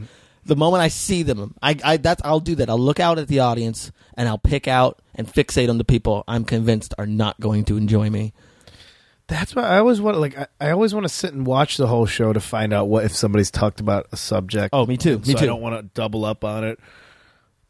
[0.50, 1.54] the moment I see them.
[1.62, 2.68] I, I that's I'll do that.
[2.68, 6.24] I'll look out at the audience and I'll pick out and fixate on the people
[6.28, 8.32] I'm convinced are not going to enjoy me.
[9.28, 11.86] that's why I always want like I, I always want to sit and watch the
[11.86, 14.70] whole show to find out what if somebody's talked about a subject.
[14.72, 15.18] Oh, me too.
[15.20, 15.44] Me so too.
[15.44, 16.78] I don't want to double up on it.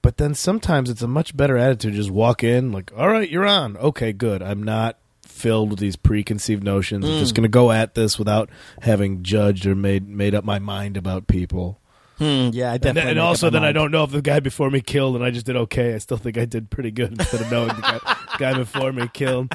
[0.02, 1.92] But then sometimes it's a much better attitude.
[1.92, 3.76] to Just walk in, like, all right, you're on.
[3.76, 4.42] Okay, good.
[4.42, 7.04] I'm not filled with these preconceived notions.
[7.04, 7.18] I'm Mm.
[7.20, 8.48] just going to go at this without
[8.80, 11.79] having judged or made made up my mind about people.
[12.20, 13.10] Hmm, yeah, I And, definitely.
[13.12, 15.30] and up also, then I don't know if the guy before me killed, and I
[15.30, 15.94] just did okay.
[15.94, 19.08] I still think I did pretty good instead of knowing the guy, guy before me
[19.12, 19.54] killed.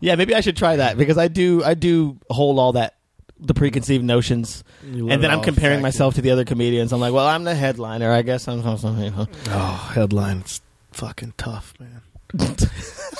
[0.00, 1.62] Yeah, maybe I should try that because I do.
[1.62, 2.96] I do hold all that
[3.38, 6.92] the preconceived notions, and then I'm comparing myself to the other comedians.
[6.92, 8.10] I'm like, well, I'm the headliner.
[8.10, 9.14] I guess I'm something.
[9.48, 10.40] Oh, headline!
[10.40, 10.60] It's
[10.90, 12.02] fucking tough, man.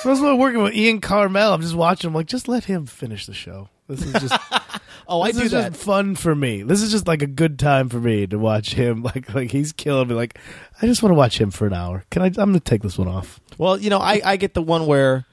[0.01, 1.53] To be working with Ian Karmel.
[1.53, 2.07] I'm just watching.
[2.07, 3.69] I'm like, just let him finish the show.
[3.87, 4.33] This is just.
[5.11, 5.73] Oh, I this do is that.
[5.73, 6.63] just fun for me.
[6.63, 9.03] This is just like a good time for me to watch him.
[9.13, 10.15] Like like he's killing me.
[10.15, 10.39] Like
[10.81, 12.05] I just want to watch him for an hour.
[12.09, 12.27] Can I?
[12.27, 13.39] I'm gonna take this one off.
[13.57, 15.25] Well, you know, I, I get the one where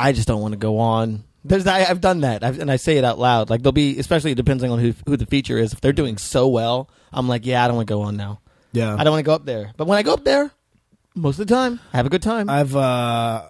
[0.00, 1.22] I just don't want to go on.
[1.44, 3.48] There's I, I've done that, I've, and I say it out loud.
[3.48, 5.72] Like there'll be, especially depending on who who the feature is.
[5.72, 8.40] If they're doing so well, I'm like, yeah, I don't want to go on now.
[8.72, 8.96] Yeah.
[8.98, 9.72] I don't want to go up there.
[9.76, 10.50] But when I go up there,
[11.14, 12.50] most of the time, I have a good time.
[12.50, 13.48] I've uh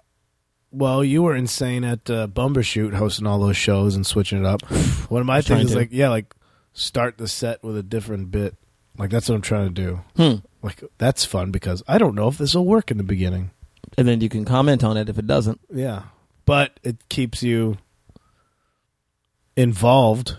[0.71, 4.61] well, you were insane at uh, Bumbershoot hosting all those shows and switching it up.
[5.09, 5.77] One of my things is to.
[5.77, 6.33] like, yeah, like
[6.73, 8.55] start the set with a different bit.
[8.97, 9.99] Like that's what I'm trying to do.
[10.15, 10.35] hmm.
[10.61, 13.51] Like that's fun because I don't know if this will work in the beginning.
[13.97, 15.61] And then you can comment on it if it doesn't.
[15.73, 16.03] Yeah,
[16.45, 17.77] but it keeps you
[19.55, 20.37] involved.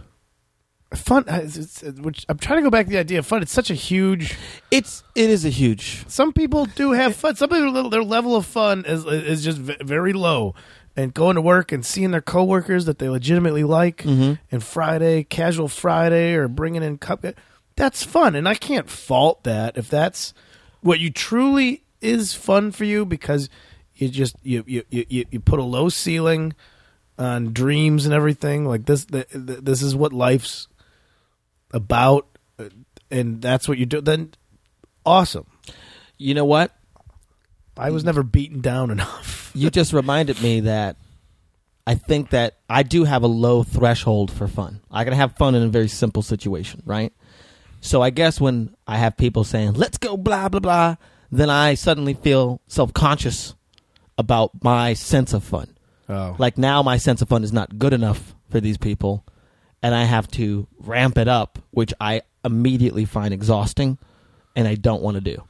[0.94, 1.24] Fun.
[1.28, 3.42] Uh, it's, it's, uh, which I'm trying to go back to the idea of fun.
[3.42, 4.36] It's such a huge.
[4.70, 6.08] It's it is a huge.
[6.08, 7.36] Some people do have fun.
[7.36, 10.54] Some people their level of fun is is just v- very low,
[10.96, 14.34] and going to work and seeing their coworkers that they legitimately like, Mm-hmm.
[14.50, 17.22] and Friday, casual Friday, or bringing in cup.
[17.22, 17.32] Uh,
[17.76, 20.32] that's fun, and I can't fault that if that's
[20.80, 23.50] what you truly is fun for you because
[23.94, 26.54] you just you you you, you- you put a low ceiling
[27.18, 29.04] on dreams and everything like this.
[29.04, 30.66] The, the, this is what life's
[31.72, 32.26] about,
[33.10, 34.00] and that's what you do.
[34.00, 34.32] Then
[35.04, 35.46] awesome.
[36.16, 36.74] You know what?
[37.76, 39.50] I was never beaten down enough.
[39.54, 40.96] You just reminded me that
[41.86, 44.80] I think that I do have a low threshold for fun.
[44.90, 47.12] I can have fun in a very simple situation, right?
[47.80, 50.96] So I guess when I have people saying, let's go, blah, blah, blah,
[51.30, 53.54] then I suddenly feel self conscious
[54.18, 55.76] about my sense of fun.
[56.08, 59.24] Oh, Like now my sense of fun is not good enough for these people,
[59.82, 63.98] and I have to ramp it up, which I immediately find exhausting
[64.56, 65.42] and I don't want to do.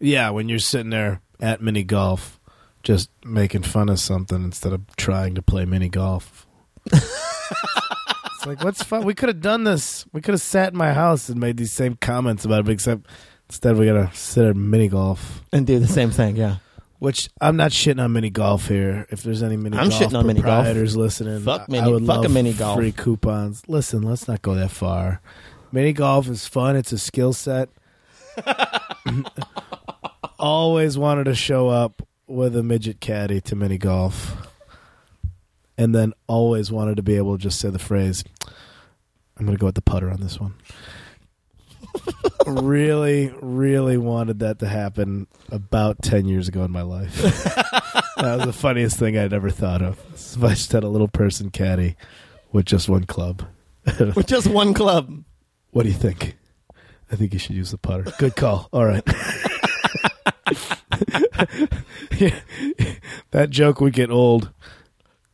[0.00, 0.30] yeah.
[0.30, 2.40] When you're sitting there at mini golf,
[2.82, 6.46] just making fun of something instead of trying to play mini golf.
[6.92, 9.04] it's like what's fun?
[9.04, 10.06] We could have done this.
[10.12, 13.06] We could have sat in my house and made these same comments about it, except
[13.48, 15.42] instead we gotta sit at mini golf.
[15.52, 16.56] And do the same thing, yeah.
[16.98, 19.06] Which I'm not shitting on mini golf here.
[19.10, 20.64] If there's any mini I'm golf shitting on mini golf.
[20.64, 22.78] proprietors listening, Fuck mini- I would fuck a love mini golf.
[22.78, 23.62] free coupons.
[23.68, 25.20] Listen, let's not go that far.
[25.72, 26.74] Mini golf is fun.
[26.76, 27.68] It's a skill set.
[30.38, 34.36] Always wanted to show up with a midget caddy to mini golf,
[35.78, 38.22] and then always wanted to be able to just say the phrase,
[39.38, 40.54] "I'm going to go with the putter on this one."
[42.46, 47.14] Really, really wanted that to happen about 10 years ago in my life.
[47.22, 49.98] that was the funniest thing I'd ever thought of.
[50.14, 51.96] If I just had a little person caddy
[52.52, 53.42] with just one club.
[53.98, 55.24] With just one club.
[55.70, 56.36] What do you think?
[57.12, 58.10] I think you should use the putter.
[58.18, 58.68] Good call.
[58.72, 59.02] All right.
[62.18, 62.34] Yeah.
[63.32, 64.50] That joke would get old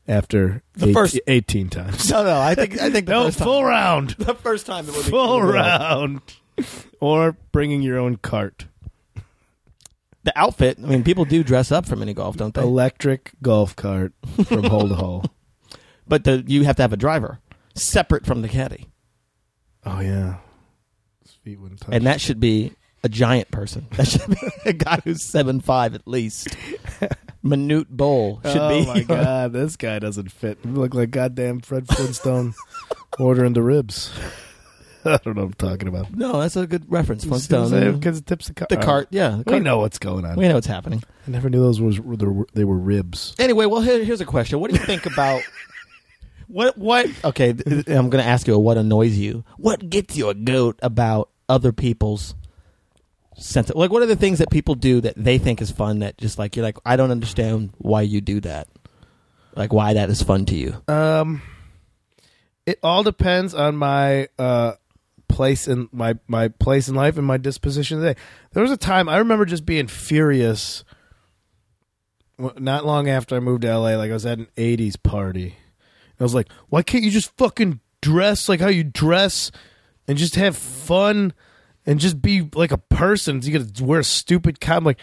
[0.09, 2.11] after The eight- first- 18 times.
[2.11, 2.41] No, no.
[2.41, 4.11] I think I think the No, first full time, round.
[4.19, 6.21] the first time it would be Full would round.
[7.01, 8.67] Or bringing your own cart.
[10.25, 10.79] The outfit.
[10.81, 12.63] I mean, people do dress up for mini golf, don't they?
[12.63, 14.13] Electric golf cart
[14.45, 15.25] from hole to hole.
[16.07, 17.39] But the, you have to have a driver
[17.75, 18.89] separate from the caddy,
[19.87, 20.37] Oh, yeah.
[21.23, 21.95] His feet wouldn't touch.
[21.95, 22.73] and that should be
[23.05, 23.87] a giant person.
[23.93, 24.37] That should be
[24.67, 26.49] a guy who's seven five at least.
[27.43, 28.87] Minute Bowl should oh be.
[28.87, 30.59] my god, this guy doesn't fit.
[30.65, 32.55] You look like goddamn Fred Flintstone
[33.19, 34.13] ordering the ribs.
[35.05, 36.15] I don't know what I'm talking about.
[36.15, 37.25] No, that's a good reference.
[37.25, 37.95] Flintstone.
[37.99, 38.69] Because it tips the cart.
[38.69, 39.09] The cart.
[39.11, 39.63] Yeah, the We cart.
[39.63, 40.37] know what's going on.
[40.37, 41.03] We know what's happening.
[41.27, 43.35] I never knew those was were the- they were ribs.
[43.39, 44.61] Anyway, well, here, here's a question.
[44.61, 45.43] What do you think about
[46.49, 46.77] what?
[46.79, 47.09] What?
[47.25, 49.45] Okay, th- I'm going to ask you what annoys you.
[49.57, 52.35] What gets you a goat about other people's
[53.37, 53.71] sense?
[53.71, 56.01] Of, like, what are the things that people do that they think is fun?
[56.01, 58.69] That just like you're like, I don't understand why you do that.
[59.55, 60.83] Like, why that is fun to you?
[60.89, 61.43] Um,
[62.65, 64.73] it all depends on my uh
[65.33, 68.21] place in my my place in life and my disposition today.
[68.53, 70.85] There was a time I remember just being furious.
[72.39, 75.57] Not long after I moved to LA, like I was at an '80s party.
[76.21, 79.51] I was like, "Why can't you just fucking dress like how you dress,
[80.07, 81.33] and just have fun,
[81.87, 83.41] and just be like a person?
[83.43, 84.99] You got to wear a stupid com like."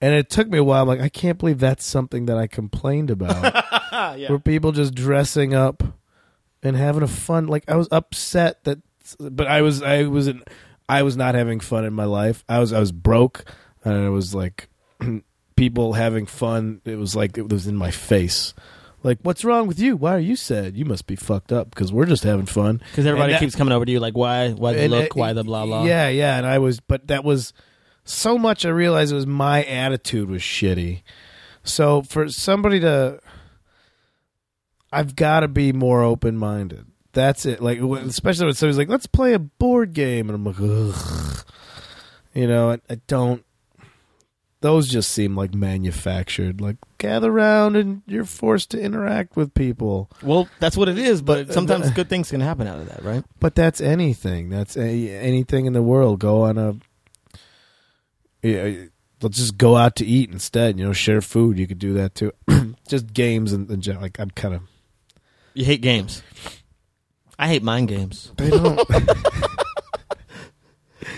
[0.00, 0.82] And it took me a while.
[0.82, 5.54] I'm like, I can't believe that's something that I complained about were people just dressing
[5.54, 5.82] up
[6.64, 8.78] and having a fun like i was upset that
[9.18, 10.42] but i was i was in,
[10.88, 13.44] i was not having fun in my life i was i was broke
[13.84, 14.68] and it was like
[15.56, 18.54] people having fun it was like it was in my face
[19.02, 21.92] like what's wrong with you why are you sad you must be fucked up because
[21.92, 24.50] we're just having fun Because everybody that- keeps coming over to you like, why?
[24.50, 25.14] Why the look?
[25.16, 25.84] uh, Why the blah blah?
[25.84, 27.52] Yeah, yeah, and I was, but that was
[28.04, 28.64] so much.
[28.64, 31.02] I realized it was my attitude was shitty.
[31.64, 33.20] So for somebody to,
[34.92, 36.86] I've got to be more open minded.
[37.14, 37.62] That's it.
[37.62, 41.44] Like especially when somebody's like, "Let's play a board game," and I'm like, Ugh.
[42.34, 43.44] you know, I, I don't.
[44.60, 46.60] Those just seem like manufactured.
[46.60, 50.10] Like gather around and you're forced to interact with people.
[50.22, 51.20] Well, that's what it is.
[51.22, 53.22] But But- uh, sometimes good things can happen out of that, right?
[53.40, 54.48] But that's anything.
[54.48, 56.18] That's a, anything in the world.
[56.18, 56.76] Go on a.
[58.42, 58.86] Yeah,
[59.22, 60.78] let's just go out to eat instead.
[60.78, 61.58] You know, share food.
[61.58, 62.32] You could do that too.
[62.88, 64.62] just games and, and like I'm kind of.
[65.52, 66.22] You hate games.
[67.38, 68.32] I hate mind games.
[68.36, 68.80] They don't.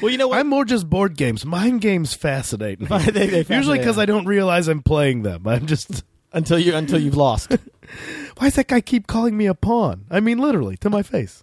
[0.02, 0.38] Well, you know what?
[0.38, 1.46] I'm more just board games.
[1.46, 2.86] Mind games fascinate me.
[2.90, 4.02] They- they fascinate Usually because me.
[4.02, 5.46] I don't realize I'm playing them.
[5.46, 6.02] I'm just.
[6.32, 7.50] until you until you've lost.
[8.36, 10.04] Why does that guy keep calling me a pawn?
[10.10, 11.40] I mean, literally to my face.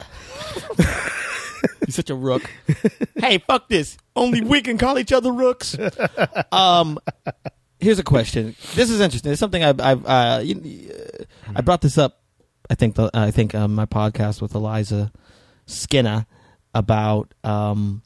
[0.77, 0.87] You're
[1.89, 2.49] such a rook.
[3.15, 3.97] hey, fuck this.
[4.15, 5.75] Only we can call each other rooks.
[6.51, 6.99] Um,
[7.79, 8.55] here's a question.
[8.75, 9.31] This is interesting.
[9.31, 11.23] It's something I've, I've uh, you, uh,
[11.55, 12.19] I brought this up.
[12.69, 15.11] I think the, I think um, my podcast with Eliza
[15.65, 16.25] Skinner
[16.73, 17.33] about.
[17.43, 18.01] Um,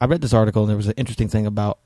[0.00, 1.78] I read this article and there was an interesting thing about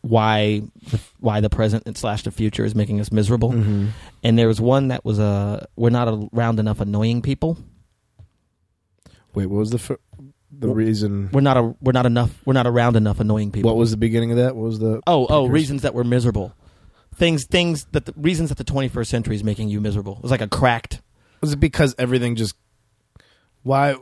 [0.00, 3.52] why the, why the present and slash the future is making us miserable.
[3.52, 3.88] Mm-hmm.
[4.22, 7.58] And there was one that was uh, we're not around enough annoying people.
[9.34, 9.98] Wait, what was the fir-
[10.52, 11.30] the reason?
[11.32, 12.40] We're not a, we're not enough.
[12.44, 13.70] We're not around enough annoying people.
[13.70, 14.54] What was the beginning of that?
[14.54, 15.00] What was the?
[15.06, 16.54] Oh, oh, reasons that we're miserable.
[17.16, 20.16] Things, things that the reasons that the 21st century is making you miserable.
[20.16, 21.00] It was like a cracked.
[21.40, 22.56] Was it because everything just?
[23.62, 23.96] Why?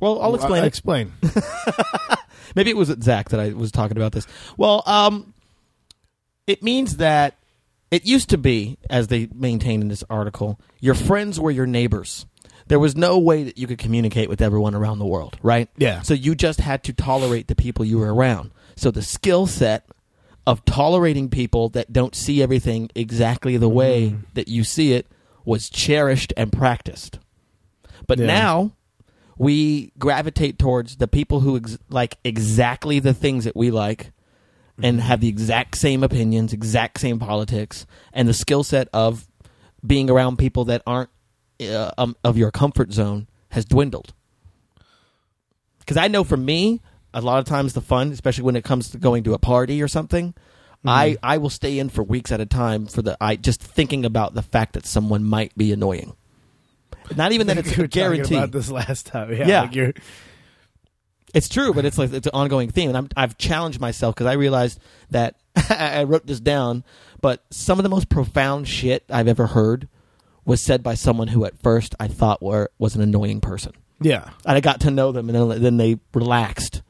[0.00, 0.68] Well, I'll explain I- it.
[0.68, 1.12] Explain.
[2.54, 4.26] Maybe it was Zach that I was talking about this.
[4.56, 5.34] Well, um,
[6.46, 7.36] it means that
[7.90, 12.26] it used to be, as they maintain in this article, your friends were your neighbors.
[12.66, 15.68] There was no way that you could communicate with everyone around the world, right?
[15.78, 16.02] Yeah.
[16.02, 18.50] So you just had to tolerate the people you were around.
[18.76, 19.88] So the skill set
[20.48, 25.06] of tolerating people that don't see everything exactly the way that you see it
[25.44, 27.18] was cherished and practiced.
[28.06, 28.26] But Yeah.
[28.26, 28.72] now
[29.36, 34.10] we gravitate towards the people who ex- like exactly the things that we like
[34.82, 37.84] and have the exact same opinions, exact same politics,
[38.14, 39.28] and the skill set of
[39.86, 41.10] being around people that aren't
[41.60, 44.14] uh, um, of your comfort zone has dwindled.
[45.80, 46.80] Because I know for me,
[47.14, 49.82] a lot of times the fun, especially when it comes to going to a party
[49.82, 50.34] or something,
[50.84, 51.18] I mm-hmm.
[51.22, 54.34] I will stay in for weeks at a time for the I just thinking about
[54.34, 56.14] the fact that someone might be annoying.
[57.16, 58.36] Not even that it's a guarantee.
[58.36, 59.32] about this last time.
[59.32, 59.46] Yeah.
[59.46, 59.62] Yeah.
[59.62, 60.00] like
[61.34, 64.26] It's true, but it's like it's an ongoing theme, and I'm, I've challenged myself because
[64.26, 64.78] I realized
[65.10, 65.36] that
[65.70, 66.84] I wrote this down.
[67.20, 69.88] But some of the most profound shit I've ever heard
[70.44, 74.30] was said by someone who, at first, I thought were was an annoying person, yeah.
[74.46, 76.82] and I got to know them, and then, then they relaxed.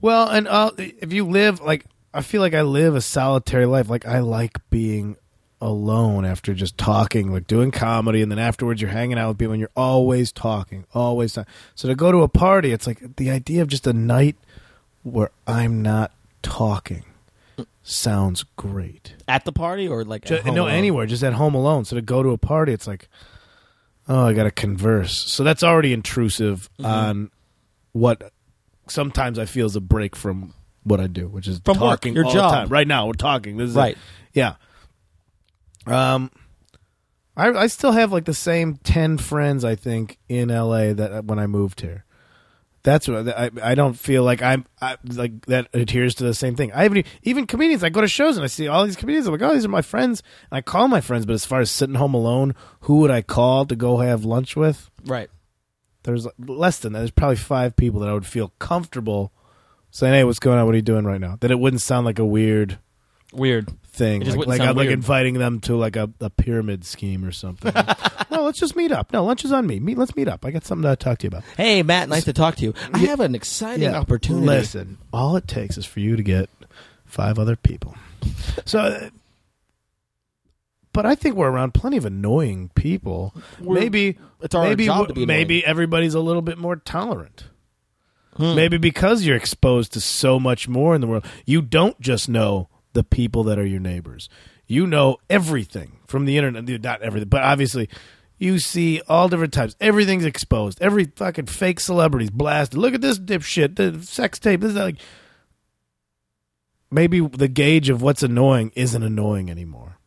[0.00, 1.84] Well, and uh, if you live like
[2.14, 3.90] I feel like I live a solitary life.
[3.90, 5.16] Like I like being
[5.60, 9.52] alone after just talking, like doing comedy, and then afterwards you're hanging out with people
[9.52, 11.32] and you're always talking, always.
[11.32, 14.36] talk- So to go to a party, it's like the idea of just a night
[15.02, 17.04] where I'm not talking
[17.82, 19.14] sounds great.
[19.26, 20.74] At the party or like Ju- at home no, alone?
[20.74, 21.84] anywhere, just at home alone.
[21.84, 23.08] So to go to a party, it's like,
[24.08, 25.16] oh, I got to converse.
[25.30, 26.86] So that's already intrusive Mm-hmm.
[26.86, 27.30] on
[27.92, 28.32] what
[28.90, 32.14] sometimes I feel is a break from what I do, which is From work, talking
[32.14, 32.50] your all job.
[32.50, 32.68] the time.
[32.68, 33.56] Right now, we're talking.
[33.56, 33.96] This is Right.
[34.32, 34.54] yeah.
[35.86, 36.30] Um,
[37.36, 40.92] I I still have like the same ten friends I think in L.A.
[40.92, 42.04] that uh, when I moved here.
[42.84, 46.54] That's what I, I don't feel like I'm I, like that adheres to the same
[46.56, 46.72] thing.
[46.72, 47.82] I haven't e- even comedians.
[47.84, 49.26] I go to shows and I see all these comedians.
[49.26, 50.22] I'm like, oh, these are my friends.
[50.50, 53.20] And I call my friends, but as far as sitting home alone, who would I
[53.20, 54.90] call to go have lunch with?
[55.04, 55.28] right?
[56.08, 57.00] There's less than that.
[57.00, 59.32] There's probably five people that I would feel comfortable
[59.90, 60.66] saying, "Hey, what's going on?
[60.66, 62.78] What are you doing right now?" That it wouldn't sound like a weird
[63.32, 63.70] Weird.
[63.84, 64.22] thing.
[64.22, 64.98] It just Like, wouldn't like sound I'm like weird.
[64.98, 67.72] inviting them to like a, a pyramid scheme or something.
[68.30, 69.12] no, let's just meet up.
[69.12, 69.80] No, lunch is on me.
[69.80, 70.44] Meet, let's meet up.
[70.46, 71.44] I got something to talk to you about.
[71.56, 72.74] Hey, Matt, nice to talk to you.
[72.94, 74.46] I have an exciting opportunity.
[74.46, 76.48] Listen, all it takes is for you to get
[77.04, 77.94] five other people.
[78.64, 79.10] So, uh,
[80.92, 83.34] but I think we're around plenty of annoying people.
[83.60, 87.44] We're- maybe it's our maybe job to be maybe everybody's a little bit more tolerant.
[88.36, 88.54] Hmm.
[88.54, 92.68] Maybe because you're exposed to so much more in the world, you don't just know
[92.92, 94.28] the people that are your neighbors.
[94.66, 96.82] You know everything from the internet.
[96.82, 97.88] Not everything, but obviously,
[98.38, 99.74] you see all different types.
[99.80, 100.80] Everything's exposed.
[100.80, 102.78] Every fucking fake celebrity's blasted.
[102.78, 103.76] Look at this dipshit.
[103.76, 104.60] The sex tape.
[104.60, 104.96] This is like.
[106.90, 109.97] Maybe the gauge of what's annoying isn't annoying anymore.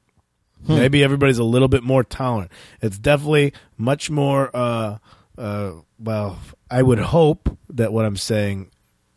[0.68, 0.76] Hmm.
[0.76, 2.52] Maybe everybody's a little bit more tolerant.
[2.82, 4.50] It's definitely much more.
[4.56, 4.98] Uh,
[5.38, 6.40] uh, well,
[6.70, 8.70] I would hope that what I'm saying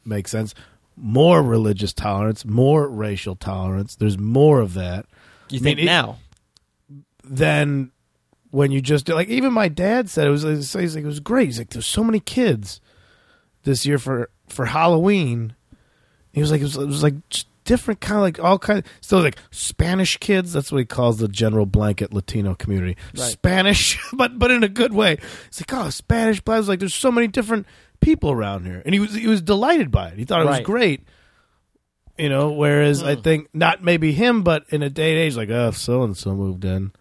[0.05, 0.55] makes sense.
[0.97, 3.97] More religious tolerance, more racial tolerance.
[3.97, 5.07] There's more of that
[5.51, 6.19] You I think mean, it- now?
[7.25, 7.91] than
[8.51, 9.29] when you just like.
[9.29, 10.43] Even my dad said it was.
[10.43, 11.47] He's like it was great.
[11.47, 12.81] He's like there's so many kids
[13.65, 15.55] this year for for Halloween.
[16.33, 18.79] He was like it was, it was like just different kind of like all kind
[18.81, 20.53] of so like Spanish kids.
[20.53, 22.97] That's what he calls the general blanket Latino community.
[23.17, 23.25] Right.
[23.31, 25.19] Spanish, but but in a good way.
[25.49, 26.41] It's like oh Spanish.
[26.41, 27.67] But I was like there's so many different
[28.01, 30.19] people around here, and he was he was delighted by it.
[30.19, 31.03] He thought it was great.
[32.17, 33.23] You know, whereas I Hmm.
[33.23, 36.35] think not maybe him, but in a day and age like oh so and so
[36.35, 36.93] moved in.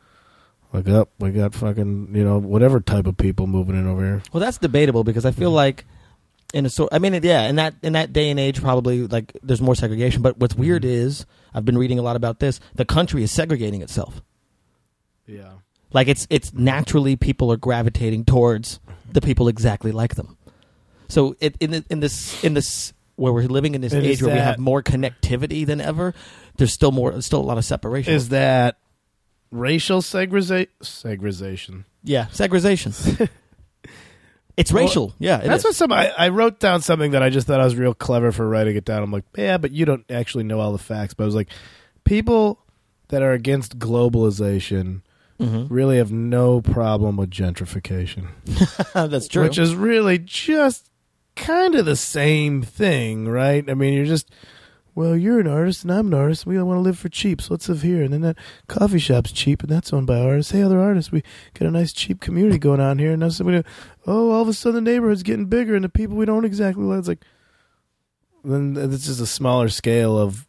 [0.72, 4.24] Like up, we got fucking you know whatever type of people moving in over here.
[4.34, 5.56] Well, that's debatable because I feel Mm-hmm.
[5.56, 5.86] like
[6.54, 6.90] in a sort.
[6.94, 10.22] I mean, yeah, in that in that day and age, probably like there's more segregation.
[10.22, 11.08] But what's weird Mm-hmm.
[11.08, 12.60] is I've been reading a lot about this.
[12.76, 14.22] The country is segregating itself.
[15.26, 15.52] Yeah,
[15.94, 18.80] Like it's it's naturally people are gravitating towards
[19.12, 20.38] the people exactly like them.
[21.08, 24.34] So it, in the- in this in this where we're living in this age where
[24.34, 26.14] we have more connectivity than ever,
[26.58, 28.14] there's still more, there's still a lot of separation.
[28.14, 28.78] Is that
[29.52, 30.68] racial segregation?
[30.82, 31.86] Segregation.
[32.04, 32.92] yeah, segregation.
[34.58, 35.14] it's Well, racial.
[35.20, 35.66] Yeah, it That's is.
[35.66, 35.92] what some.
[35.92, 38.76] I, I wrote down something that I just thought I was real clever for writing
[38.76, 39.02] it down.
[39.04, 41.14] I'm like, yeah, but you don't actually know all the facts.
[41.14, 41.50] But I was like,
[42.04, 42.60] people
[43.10, 45.02] that are against globalization
[45.40, 45.68] Mhm.
[45.70, 48.28] really have no problem with gentrification,
[48.94, 49.44] That's true.
[49.44, 50.90] which is really just
[51.36, 53.68] kind of the same thing, right?
[53.70, 54.30] I mean, you're just.
[54.96, 56.46] Well, you're an artist and I'm an artist.
[56.46, 58.04] We don't want to live for cheap, so let's live here.
[58.04, 58.38] And then that
[58.68, 60.52] coffee shop's cheap and that's owned by artists.
[60.52, 61.24] Hey, other artists, we
[61.56, 63.12] got a nice cheap community going on here.
[63.12, 63.64] And now somebody,
[64.06, 66.84] oh, all of a sudden the neighborhood's getting bigger and the people we don't exactly
[66.84, 67.00] like.
[67.00, 67.26] It's like,
[68.44, 70.46] then uh, it's just a smaller scale of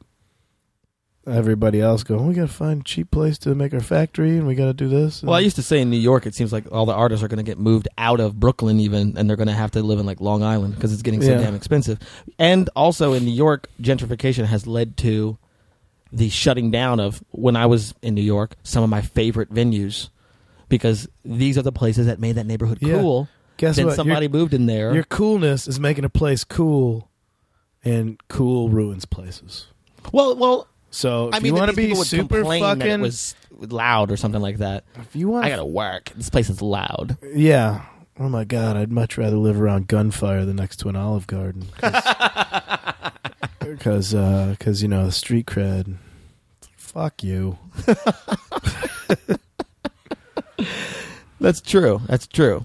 [1.27, 4.47] everybody else going, we got to find a cheap place to make our factory and
[4.47, 5.21] we got to do this.
[5.23, 7.25] And Well, I used to say in New York, it seems like all the artists
[7.25, 9.83] are going to get moved out of Brooklyn, even, and they're going to have to
[9.83, 11.39] live in like Long Island because it's getting so Yeah.
[11.39, 11.99] damn expensive.
[12.39, 15.39] And also in New York, gentrification has led to
[16.13, 20.11] the shutting down of when I was in New York, some of my favorite venues,
[20.69, 22.99] because these are the places that made that neighborhood Yeah.
[23.01, 23.29] cool.
[23.57, 23.97] guess then what?
[23.97, 24.87] somebody moved in there.
[24.89, 27.09] your, your coolness is making a place cool
[27.85, 29.67] and cool ruins places.
[30.13, 33.01] well, well, So if I mean, you want to be super complain that fucking, it
[33.01, 34.85] was loud or something like that.
[34.97, 36.11] if you want, I gotta work.
[36.15, 37.17] This place is loud.
[37.35, 37.85] Yeah.
[38.19, 41.67] Oh my god, I'd much rather live around gunfire than next to an olive garden.
[43.59, 45.97] Because, because you know, the street cred.
[46.77, 47.59] Fuck you.
[51.41, 52.01] That's true.
[52.07, 52.65] That's true.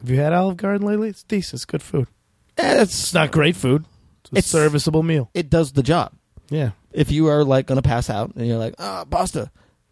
[0.00, 1.08] Have you had Olive Garden lately?
[1.08, 1.54] It's decent.
[1.58, 2.08] It's good food.
[2.56, 3.84] Eh, It's not great food.
[4.24, 5.30] It's a It's- serviceable meal.
[5.34, 6.12] it does the job.
[6.50, 6.70] Yeah.
[6.92, 9.50] if you are like gonna pass out and you're like, ah, pasta,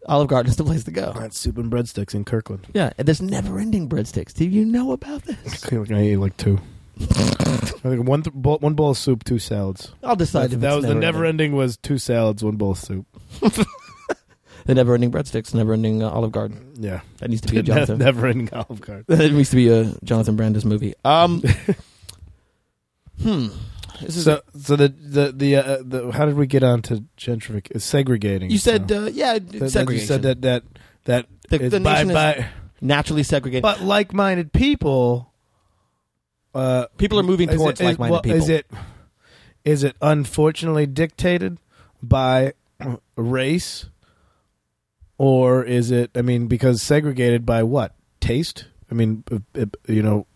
[0.08, 1.12] Olive Garden is the place to go.
[1.18, 2.66] That's soup and breadsticks in Kirkland.
[2.74, 4.32] Yeah, and there's never-ending breadsticks.
[4.34, 5.70] Do you know about this?
[5.72, 6.58] I ate like two.
[6.98, 7.04] I
[7.90, 9.92] think one th- bowl, one bowl of soup, two salads.
[10.02, 11.46] I'll decide That, if that it's was the never never-ending.
[11.46, 13.06] ending was two salads, one bowl of soup.
[14.64, 16.72] The never-ending breadsticks, never-ending uh, Olive Garden.
[16.74, 17.02] Yeah.
[17.18, 17.98] That needs to be a Jonathan.
[17.98, 19.04] never ending Olive Garden.
[19.06, 20.94] that needs to be a Jonathan Brandis movie.
[21.04, 21.40] Um,
[23.22, 23.48] hmm.
[24.00, 27.04] This is So, so the the the, uh, the how did we get on to
[27.18, 27.80] gentrification?
[27.80, 28.50] Segregating.
[28.50, 29.04] you said, so.
[29.04, 29.88] uh, yeah, That-.
[29.90, 30.62] You said that that
[31.04, 32.44] that The- the by, nation is-
[32.80, 33.62] naturally segregated.
[33.62, 35.32] but like-minded people.
[36.54, 38.38] Uh, People are moving towards it- is- like-minded well, people.
[38.38, 38.66] Is it
[39.64, 41.58] is it unfortunately dictated
[42.02, 42.52] by
[43.16, 43.86] race,
[45.18, 46.10] or is it?
[46.14, 48.66] I mean, because segregated by what taste?
[48.90, 50.26] I mean, uh, uh, you know,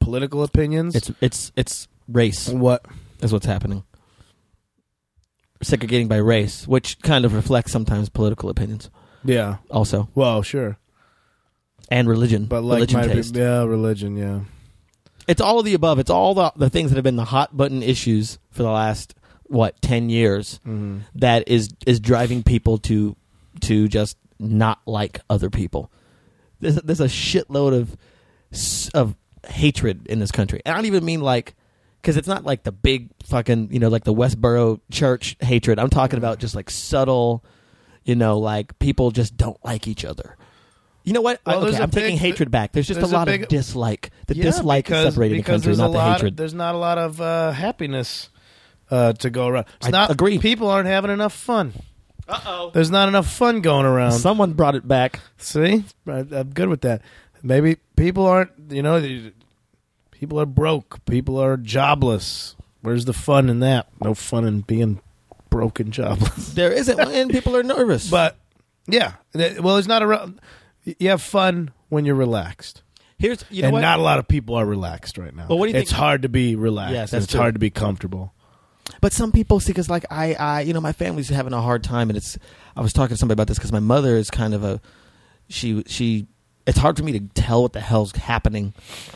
[0.00, 0.94] political opinions.
[0.94, 2.84] it's it's it's race what?
[3.20, 3.84] is what's happening.
[5.62, 8.90] Segregating by race, which kind of reflects sometimes political opinions,
[9.24, 9.56] Yeah.
[9.70, 10.76] also, Well, sure,
[11.90, 12.46] and religion.
[12.46, 13.34] but like religion my taste.
[13.34, 14.40] yeah, religion, yeah.
[15.26, 15.98] It's all of the above.
[15.98, 19.14] It's all the the things that have been the hot button issues for the last
[19.44, 20.98] what ten years Mm-hmm.
[21.14, 23.16] that is is driving people to
[23.62, 25.90] to just not like other people.
[26.60, 27.96] There's there's a shitload of
[28.92, 29.16] of
[29.48, 30.60] hatred in this country.
[30.66, 31.54] And I don't even mean like
[32.04, 35.78] because it's not like the big fucking you know like the Westboro church hatred.
[35.78, 37.42] I'm talking about just like subtle,
[38.04, 40.36] you know, like people just don't like each other.
[41.02, 41.40] You know what?
[41.46, 42.72] Well, okay, there's a I'm taking hatred back.
[42.72, 44.10] There's just there's a a lot big- of dislike.
[44.26, 46.36] The Yeah, dislike is because- separating the country, there's not a the lot, hatred.
[46.36, 48.28] There's not a lot of uh, happiness
[48.90, 49.66] uh, to go around.
[49.78, 50.38] It's I not agree.
[50.38, 51.72] People aren't having enough fun.
[52.28, 52.70] Uh oh.
[52.72, 54.12] There's not enough fun going around.
[54.12, 55.20] Someone brought it back.
[55.36, 57.02] See, I, I'm good with that.
[57.42, 58.50] Maybe people aren't.
[58.70, 59.32] You know, the-
[60.14, 61.04] people are broke.
[61.04, 62.56] People are jobless.
[62.80, 63.88] Where's the fun in that?
[64.02, 65.00] No fun in being
[65.50, 66.54] broke and jobless.
[66.54, 68.10] There isn't, and people are nervous.
[68.10, 68.36] But
[68.86, 70.40] yeah, well, it's not around.
[70.84, 72.82] You have fun when you're relaxed.
[73.18, 73.80] here's you know and what?
[73.80, 75.46] not a lot of people are relaxed right now.
[75.48, 76.92] But what do you it's think- hard to be relaxed.
[76.94, 77.40] Yes, that's it's true.
[77.40, 78.32] hard to be comfortable.
[79.00, 81.82] But some people see because like I, I, you know, my family's having a hard
[81.82, 82.36] time, and it's.
[82.76, 84.80] I was talking to somebody about this because my mother is kind of a,
[85.48, 86.26] she, she.
[86.66, 88.72] It's hard for me to tell what the hell's happening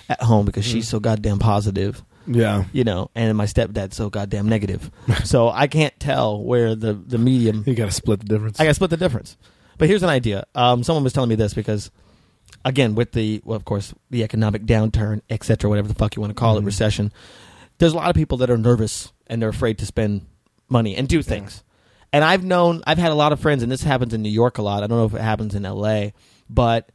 [0.09, 0.73] at home because Mm-hmm.
[0.75, 4.91] she's so goddamn positive, Yeah, you know, and my stepdad's so goddamn negative.
[5.25, 7.65] so I can't tell where the the medium.
[7.67, 8.61] you got to split the difference.
[8.61, 9.37] I got to split the difference.
[9.79, 10.45] But here's an idea.
[10.55, 11.91] Um, someone was telling me this because,
[12.65, 16.21] again, with the well, of course, the economic downturn, et cetera, whatever the fuck you
[16.21, 16.67] want to call it, Mhm.
[16.67, 17.13] recession.
[17.79, 20.27] There's a lot of people that are nervous and they're afraid to spend
[20.69, 21.63] money and do things.
[22.13, 24.59] And I've known, I've had a lot of friends, and this happens in New York
[24.59, 24.83] a lot.
[24.83, 26.13] I don't know if it happens in L.A.,
[26.51, 26.91] but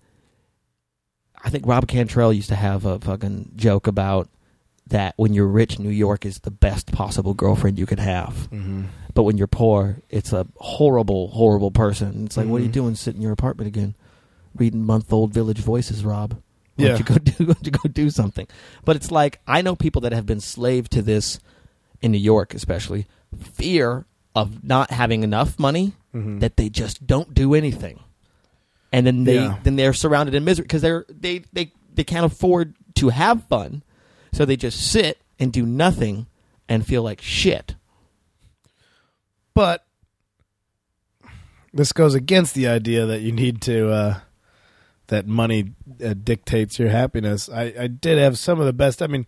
[1.44, 4.30] I think Rob Cantrell used to have a fucking joke about
[4.88, 8.50] that when you're rich, New York is the best possible girlfriend you could have.
[8.52, 8.86] Mhm.
[9.14, 12.26] But when you're poor, it's a horrible, horrible person.
[12.26, 12.74] It's like, what are you Mhm.
[12.74, 13.96] doing sitting in your apartment again?
[14.56, 16.36] Reading month old Village Voices, Rob.
[16.76, 16.98] Why Yeah.
[16.98, 18.48] you go do why you go do something?
[18.86, 21.40] But it's like I know people that have been slave to this
[22.02, 23.06] in New York, especially
[23.40, 28.00] fear of not having enough money that they just don't do anything,
[28.94, 29.58] and then they Yeah.
[29.64, 33.84] then they're surrounded in misery because they're they they they can't afford to have fun,
[34.32, 36.28] so they just sit and do nothing
[36.70, 37.76] and feel like shit.
[39.54, 39.86] But
[41.74, 44.20] this goes against the idea that you need to uh,
[45.08, 45.74] that money
[46.04, 47.50] uh, dictates your happiness.
[47.50, 49.02] I, I did have some of the best.
[49.02, 49.26] I mean,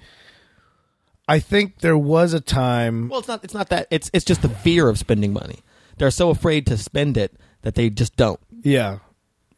[1.28, 3.10] I think there was a time.
[3.10, 3.44] Well, it's not.
[3.44, 3.88] It's not that.
[3.92, 5.60] It's it's just the fear of spending money.
[5.98, 8.40] They're so afraid to spend it that they just don't.
[8.64, 9.00] Yeah,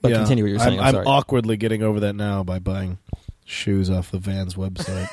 [0.01, 0.17] But yeah.
[0.17, 0.79] continue what you're saying.
[0.79, 1.05] I'm, I'm, sorry.
[1.05, 2.99] awkwardly getting over that now by buying
[3.45, 5.07] shoes off the Vans website.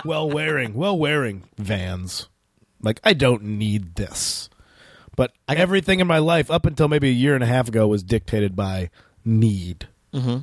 [0.04, 2.28] well wearing, well wearing Vans.
[2.82, 4.50] Like I don't need this,
[5.16, 7.68] but I got- everything in my life up until maybe a year and a half
[7.68, 8.90] ago was dictated by
[9.24, 9.88] need.
[10.12, 10.38] hmm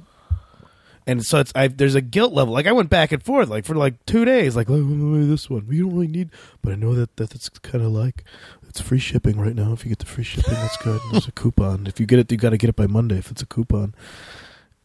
[1.05, 2.53] And so it's I, there's a guilt level.
[2.53, 4.55] Like I went back and forth, like for like two days.
[4.55, 5.67] Like, this one.
[5.67, 6.29] we don't really need,
[6.61, 8.23] but I know that, that that's kind of like
[8.69, 9.73] it's free shipping right now.
[9.73, 11.01] If you get the free shipping, that's good.
[11.03, 11.87] And there's a coupon.
[11.87, 13.17] If you get it, you got to get it by Monday.
[13.17, 13.93] If it's a coupon,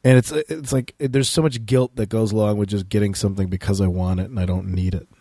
[0.04, 3.14] and it's it's like it, there's so much guilt that goes along with just getting
[3.14, 5.08] something because I want it and I don't need it.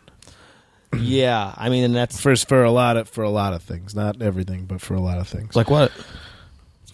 [0.98, 3.94] Yeah, I mean, and that's For for a lot of for a lot of things,
[3.94, 5.56] not everything, but for a lot of things.
[5.56, 5.92] like what?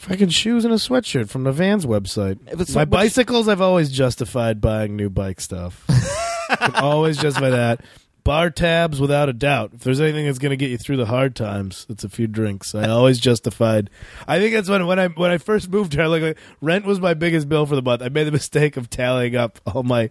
[0.03, 2.39] Fucking shoes and a sweatshirt from the Vans website.
[2.47, 5.85] It's- My bicycles, I've always justified buying new bike stuff.
[6.75, 7.81] Always justify that.
[8.23, 9.71] Bar tabs, without a doubt.
[9.73, 12.27] If there's anything that's going to get you through the hard times, it's a few
[12.27, 12.75] drinks.
[12.75, 13.89] I always justified.
[14.27, 16.05] I think that's when when I when I first moved here.
[16.07, 18.01] Like rent was my biggest bill for the month.
[18.01, 20.09] I made the mistake of tallying up all my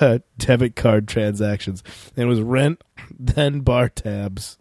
[0.00, 1.82] uh, debit card transactions,
[2.16, 2.82] and it was rent,
[3.18, 4.56] then bar tabs,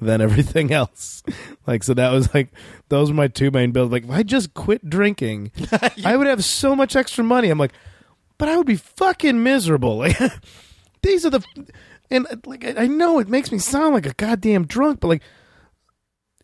[0.00, 1.22] than everything else.
[1.66, 2.50] Like so that was like
[2.90, 3.90] those were my two main bills.
[3.90, 5.50] Like if I just quit drinking,
[6.04, 7.50] I would have so much extra money.
[7.50, 7.72] I'm like,
[8.38, 9.96] but I would be fucking miserable.
[10.06, 10.16] Like
[11.02, 11.44] these are the
[12.08, 15.22] and like I I know it makes me sound like a goddamn drunk, but like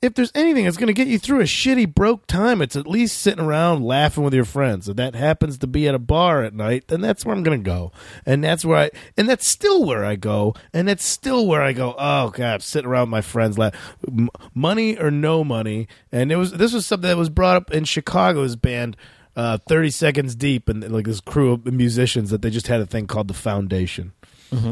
[0.03, 2.89] if there's anything that's going to get you through a shitty broke time, it's at
[2.89, 4.89] least sitting around laughing with your friends.
[4.89, 7.63] If that happens to be at a bar at night, then that's where I'm going
[7.63, 7.93] to go.
[8.27, 10.55] And that's where I, and that's still where I go.
[10.73, 13.75] And that's still where I go, oh God, sitting around with my friends, laugh.
[14.07, 15.87] M- money or no money.
[16.11, 18.97] And it was, this was something that was brought up in Chicago's band,
[19.37, 22.87] uh, 30 Seconds Deep, and like this crew of musicians that they just had a
[22.87, 24.13] thing called the Foundation.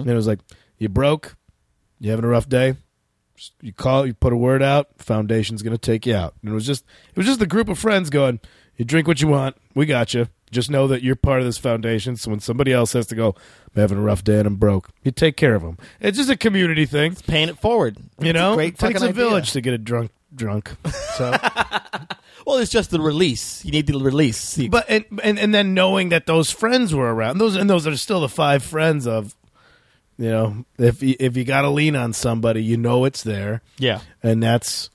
[0.01, 0.41] And it was like,
[0.77, 1.37] you broke,
[2.01, 2.75] you having a rough day,
[3.61, 6.55] you call you put a word out foundation's going to take you out and it
[6.55, 8.41] was just it was just a group of friends going
[8.77, 11.59] you drink what you want we got you just know that you're part of this
[11.59, 13.29] foundation so when somebody else has to go
[13.75, 16.31] i'm having a rough day and i'm broke you take care of them it's just
[16.31, 17.97] a community thing It's Paying it forward.
[18.21, 19.13] you a know it takes a idea.
[19.13, 20.75] village to get a drunk drunk
[21.17, 21.35] so
[22.47, 23.65] Well, it's just the release.
[23.65, 24.57] You need the release.
[24.69, 27.97] But and, and and then knowing that those friends were around those and those are
[27.97, 29.37] still the five friends of
[30.21, 33.63] you know if you, if you got to lean on somebody you know it's there
[33.79, 34.01] yeah.
[34.23, 34.91] and that's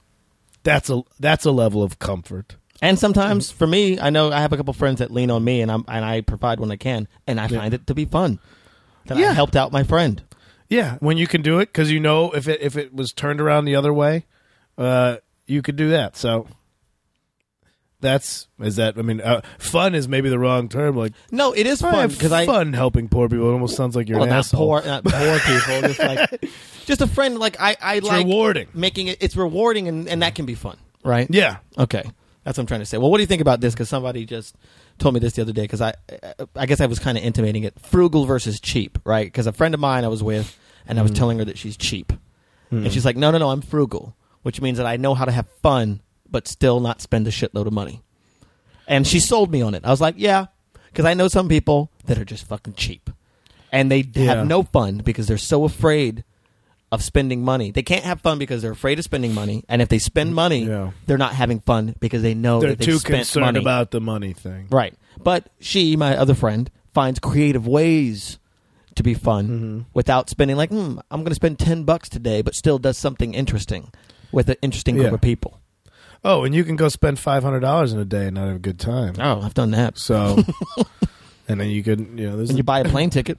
[0.63, 4.53] that's a that's a level of comfort And sometimes for me, I know I have
[4.53, 7.07] a couple friends that lean on me, and I'm and I provide when I can,
[7.25, 8.37] and I find it to be fun.
[9.07, 9.29] That Yeah.
[9.31, 10.21] I helped out my friend.
[10.69, 13.39] Yeah, when you can do it because you know if it if it was turned
[13.39, 14.25] around the other way,
[14.77, 15.17] uh,
[15.47, 16.17] you could do that.
[16.17, 16.47] So
[18.05, 18.97] that's is that.
[18.97, 20.95] I mean, uh, fun is maybe the wrong term.
[20.95, 23.49] Like No, it is fun because I fun helping poor people.
[23.49, 24.65] It almost sounds like you're well, an not asshole.
[24.67, 26.49] poor, not poor people, just like
[26.85, 27.37] just a friend.
[27.39, 28.67] Like I, I It's like rewarding.
[28.73, 29.17] making it.
[29.21, 31.27] It's rewarding, and and that can be fun, right?
[31.29, 32.03] Yeah, Okay,
[32.43, 32.97] that's what I'm trying to say.
[32.97, 33.73] Well, what do you think about this?
[33.73, 34.55] Because somebody just
[34.99, 35.63] told me this the other day.
[35.63, 35.93] Because I,
[36.55, 39.25] I guess I was kind of intimating it: frugal versus cheap, right?
[39.27, 41.75] Because a friend of mine I was with, and I was telling her that she's
[41.75, 42.13] cheap,
[42.71, 45.31] and she's like, "No, no, no, I'm frugal," which means that I know how to
[45.31, 46.01] have fun,
[46.35, 48.01] but still not spend a shitload of money.
[48.89, 49.85] And she sold me on it.
[49.85, 50.47] I was like, "Yeah,"
[50.91, 53.09] because I know some people that are just fucking cheap,
[53.71, 54.35] and they Yeah.
[54.35, 56.25] have no fun because they're so afraid
[56.91, 57.71] of spending money.
[57.71, 60.65] They can't have fun because they're afraid of spending money, and if they spend money,
[60.65, 60.91] Yeah.
[61.07, 63.59] they're not having fun because they know they're that they've too spent concerned money.
[63.61, 64.67] about the money thing.
[64.69, 64.93] right.
[65.23, 68.37] But she, my other friend, finds creative ways
[68.95, 69.79] to be fun Mm-hmm.
[69.93, 73.33] without spending like, hmm, I'm going to spend ten bucks today, but still does something
[73.33, 73.91] interesting
[74.31, 75.13] with an interesting group Yeah.
[75.15, 75.59] of people.
[76.27, 78.55] Oh, and you can go spend five hundred dollars in a day and not have
[78.55, 79.13] a good time.
[79.19, 79.97] Oh, I've done that.
[79.99, 80.43] So,
[81.47, 83.37] and then you could, you know, there's you buy a plane ticket.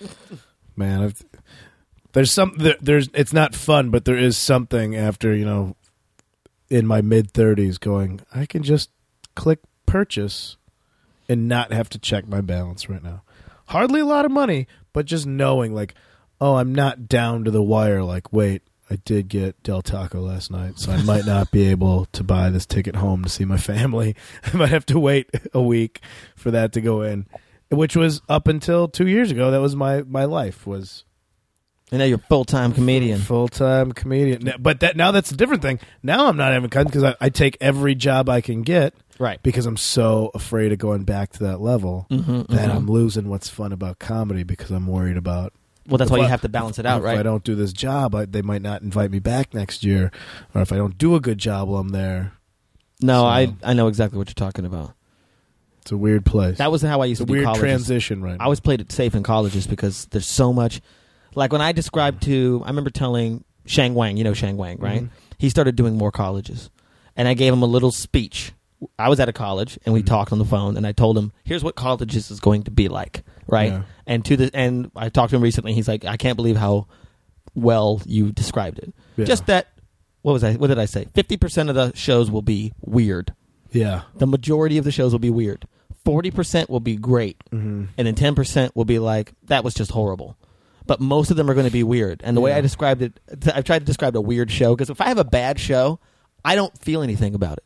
[0.76, 1.24] man I've,
[2.12, 5.76] there's some there, there's it's not fun but there is something after you know
[6.68, 8.90] in my mid 30s going i can just
[9.34, 10.56] click purchase
[11.28, 13.22] and not have to check my balance right now
[13.66, 15.94] hardly a lot of money but just knowing like
[16.40, 18.62] oh i'm not down to the wire like wait
[18.92, 22.50] i did get del taco last night so i might not be able to buy
[22.50, 24.14] this ticket home to see my family
[24.52, 26.00] i might have to wait a week
[26.36, 27.26] for that to go in
[27.70, 31.04] which was up until two years ago that was my my life was
[31.90, 33.20] And now you're a full time comedian.
[33.20, 34.54] full time comedian.
[34.58, 35.78] But that now that's a different thing.
[36.02, 38.94] Now I'm not having fun because I, I take every job I can get.
[39.18, 39.38] Right.
[39.42, 43.48] Because I'm so afraid of going back to that level Mm-hmm, that I'm losing what's
[43.50, 45.52] fun about comedy because I'm worried about.
[45.86, 47.14] Well, that's if why you have to balance it out, if right?
[47.14, 50.10] If I don't do this job, I, they might not invite me back next year,
[50.54, 52.32] or if I don't do a good job while I'm there.
[53.00, 54.94] no, So- I I know exactly what you're talking about.
[55.82, 56.58] It's a weird place.
[56.58, 57.60] That was how I used it's a to do weird colleges.
[57.62, 58.36] transition right.
[58.40, 60.80] I always played it safe in colleges because there's so much.
[61.34, 65.02] Like when I described to, I remember telling Sheng Wang, you know Sheng Wang, right?
[65.02, 65.08] Mhm.
[65.38, 66.70] He started doing more colleges,
[67.16, 68.52] and I gave him a little speech.
[68.98, 70.06] I was at a college, and we Mhm.
[70.06, 72.88] talked on the phone, and I told him, "Here's what colleges is going to be
[72.88, 73.82] like." Right, Yeah.
[74.06, 75.72] and to the and I talked to him recently.
[75.74, 76.86] He's like, "I can't believe how
[77.54, 79.24] well you described it." Yeah.
[79.24, 79.68] Just that.
[80.22, 80.54] What was I?
[80.54, 81.06] What did I say?
[81.14, 83.34] Fifty percent of the shows will be weird.
[83.72, 84.02] yeah.
[84.16, 85.66] The majority of the shows will be weird.
[86.04, 89.92] Forty percent will be great hmm and then 10% will be like that was just
[89.92, 90.36] horrible
[90.86, 93.20] but most of them are going to be weird and the way i described it
[93.54, 96.00] i've tried to describe a weird show because if i have a bad show
[96.44, 97.64] i don't feel anything about it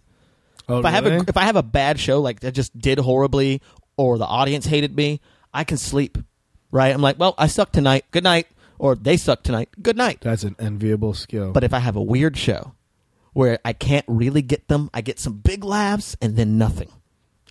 [0.68, 1.24] Oh, if i have a really?
[1.28, 3.60] if i have a bad show like that just did horribly
[3.96, 5.20] or the audience hated me
[5.54, 6.18] i can sleep
[6.72, 8.46] right i'm like well i suck tonight good night
[8.78, 11.52] or they suck tonight good night That's an enviable skill.
[11.52, 12.72] but if i have a weird show
[13.32, 16.90] where i can't really get them i get some big laughs and then nothing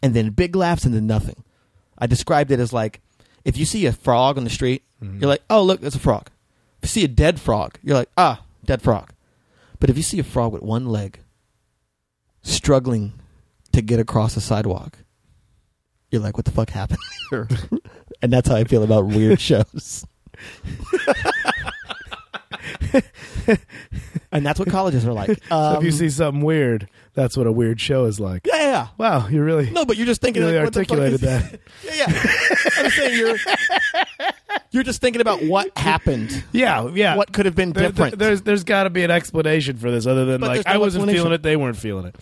[0.04, 1.42] and then big laughs and then nothing
[1.98, 3.00] I described it as like
[3.46, 5.22] if you see a frog on the street, Mhm.
[5.22, 6.28] you're like, oh look, there's a frog.
[6.82, 9.14] If you see a dead frog, you're like, ah, dead frog.
[9.80, 11.20] But if you see a frog with one leg
[12.46, 13.14] struggling
[13.74, 15.00] to get across a sidewalk,
[16.12, 17.48] you're like, what the fuck happened here?
[18.22, 20.06] and that's how I feel about weird shows.
[24.32, 25.42] and that's what colleges are like.
[25.50, 28.46] So Um, if you see something weird, that's what a weird show is like.
[28.46, 28.88] yeah, yeah.
[28.98, 30.42] Wow, you really, No, but you're just thinking.
[30.44, 31.60] you really like, what the fuck articulated that.
[31.84, 32.84] Yeah, yeah.
[32.84, 33.38] I'm saying you're
[34.72, 36.44] you're just thinking about what happened.
[36.52, 37.16] Yeah, yeah.
[37.16, 38.20] What could have been There- different?
[38.20, 40.78] there's there's got to be an explanation for this, other than But like no I
[40.78, 42.16] wasn't feeling it, they weren't feeling it.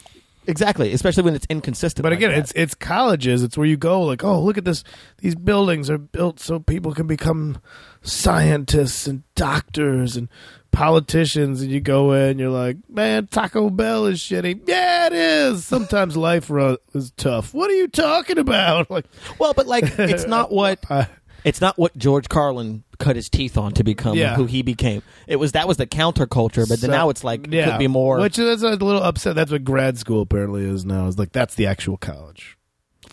[0.45, 2.03] exactly, especially when it's inconsistent.
[2.03, 2.39] But like again, that.
[2.39, 3.41] it's it's colleges.
[3.43, 4.01] It's where you go.
[4.01, 4.83] Like, oh, look at this.
[5.19, 7.59] These buildings are built so people can become
[8.03, 10.29] scientists and doctors and
[10.71, 11.61] politicians.
[11.61, 14.61] And you go in, you're like, man, Taco Bell is shitty.
[14.67, 15.65] Yeah, it is.
[15.65, 17.53] Sometimes life ru- is tough.
[17.53, 18.89] What are you talking about?
[18.93, 19.05] Like,
[19.39, 21.07] well, but like it's not what I,
[21.43, 24.35] it's not what George Carlin cut his teeth on to become Yeah.
[24.35, 25.01] who he became.
[25.27, 27.87] It was that was the counterculture, but then So- now it's like it could be
[27.87, 28.19] more.
[28.19, 29.35] Which is a little upset.
[29.35, 31.07] That's what grad school apparently is now.
[31.07, 32.57] Is like that's the actual college.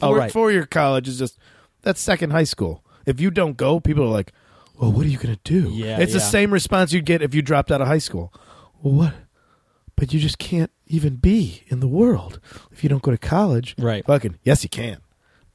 [0.03, 0.32] Oh, Four, right.
[0.32, 1.38] Four year college is just
[1.82, 2.84] that's second high school.
[3.07, 4.32] If you don't go, people are like,
[4.81, 6.24] "Well, what are you going to do?" Yeah, it's the yeah.
[6.24, 8.33] same response you'd get if you dropped out of high school.
[8.83, 9.14] Well, what?
[9.97, 12.41] But you just can't even be in the world
[12.72, 13.74] if you don't go to college.
[13.78, 14.05] Right.
[14.07, 14.99] Fucking yes, you can.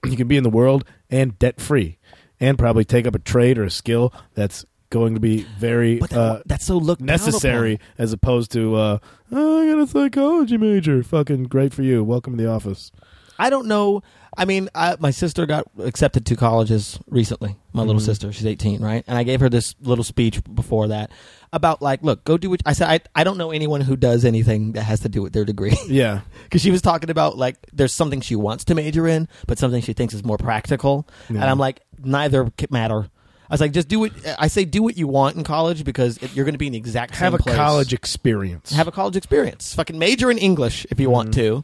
[0.06, 1.98] You can be in the world and debt free,
[2.40, 6.14] and probably take up a trade or a skill that's going to be very that,
[6.14, 9.00] uh, that's so down necessary as opposed to uh,
[9.32, 11.02] oh, I got a psychology major.
[11.02, 12.04] Fucking great for you.
[12.04, 12.92] Welcome to the office.
[13.38, 14.04] I don't know.
[14.38, 17.56] I mean, I, my sister got accepted to colleges recently.
[17.74, 18.06] My little Mhm.
[18.06, 19.04] sister, she's 18, right?
[19.08, 21.12] And I gave her this little speech before that
[21.54, 22.88] about like, look, go do what I said.
[22.90, 25.78] I, I don't know anyone who does anything that has to do with their degree
[25.88, 29.58] Yeah, because she was talking about like there's something she wants to major in, but
[29.58, 31.08] something she thinks is more practical.
[31.30, 33.08] And I'm like, neither matter.
[33.48, 34.66] I was like, just do what I say.
[34.66, 37.34] Do what you want in college because you're going to be in the exact have
[37.34, 38.72] same a place college experience.
[38.72, 39.76] have a college experience.
[39.76, 41.60] Fucking major in English if you want Mm-hmm.
[41.60, 41.64] to,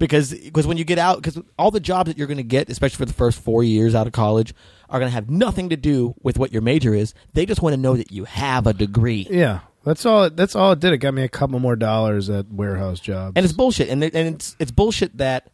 [0.00, 2.68] because because when you get out, because all the jobs that you're going to get,
[2.68, 4.52] especially for the first four years out of college,
[4.88, 7.14] are going to have nothing to do with what your major is.
[7.34, 10.28] They just want to know that you have a degree, yeah, that's all.
[10.28, 10.92] That's all it did.
[10.92, 13.34] It got me a couple more dollars at warehouse jobs.
[13.36, 13.88] and it's bullshit.
[13.88, 15.46] And it- and it's it's bullshit that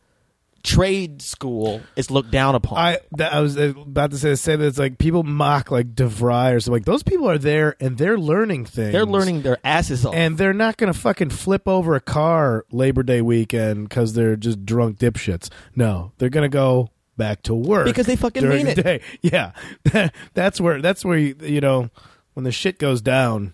[0.66, 2.76] trade school is looked down upon.
[2.78, 5.94] I that, I was uh, about to say say that it's like people mock like
[5.94, 6.72] DeVry or something.
[6.80, 8.92] Like those people are there and they're learning things.
[8.92, 10.14] They're learning their asses off.
[10.14, 14.36] and they're not going to fucking flip over a car Labor Day weekend because they're
[14.36, 15.48] just drunk dipshits.
[15.76, 18.82] No, they're going to go back to work Because they fucking mean the it.
[18.82, 19.00] Day.
[19.22, 19.52] Yeah,
[20.34, 21.90] that's where that's where you, you know
[22.34, 23.52] when the shit goes down.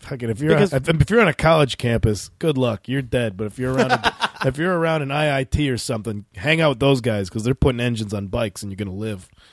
[0.00, 2.88] Fucking if you're Because- on, if, if you're on a college campus, good luck.
[2.88, 3.36] You're dead.
[3.36, 6.80] But if you're around a, if you're around an ITT or something, hang out with
[6.80, 9.28] those guys because they're putting engines on bikes and you're going to live.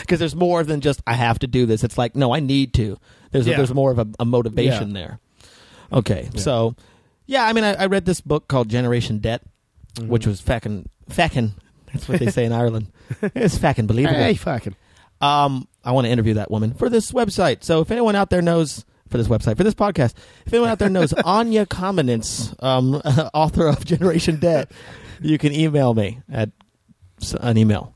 [0.00, 1.84] because there's more than just I have to do this.
[1.84, 2.98] It's like no, I need to.
[3.30, 3.56] There's Yeah.
[3.56, 5.20] there's more of a, a motivation there.
[5.92, 6.74] Okay, so
[7.26, 9.42] yeah, I mean, I, I read this book called Generation Debt,
[9.96, 10.08] Mm-hmm.
[10.08, 11.52] which was fucking fucking.
[11.92, 12.92] That's what they say in Ireland.
[13.34, 14.16] It's fucking believable.
[14.20, 14.76] Hey, fucking.
[15.20, 17.64] Um, I want to interview that woman for this website.
[17.64, 20.14] So if anyone out there knows for this website for this podcast,
[20.46, 22.94] if anyone out there knows Anya Kamenetz, um,
[23.34, 24.70] author of Generation Debt,
[25.20, 26.50] you can email me at
[27.40, 27.94] an email.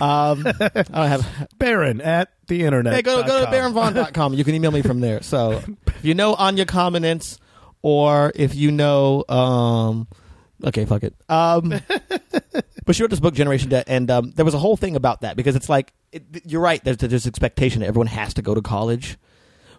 [0.00, 0.52] Um, I
[0.82, 1.48] don't have.
[1.58, 2.94] Baron at the internet.
[2.94, 4.34] Hey, go go to baronvaughn.com.
[4.34, 5.22] You can email me from there.
[5.22, 7.38] So if you know Anya Comments,
[7.82, 10.08] or if you know, um,
[10.64, 11.14] okay, fuck it.
[11.28, 11.80] Um,
[12.84, 15.20] but she wrote this book, Generation Debt, and um, there was a whole thing about
[15.20, 16.82] that because it's like it, you're right.
[16.82, 19.16] There's there's expectation that everyone has to go to college,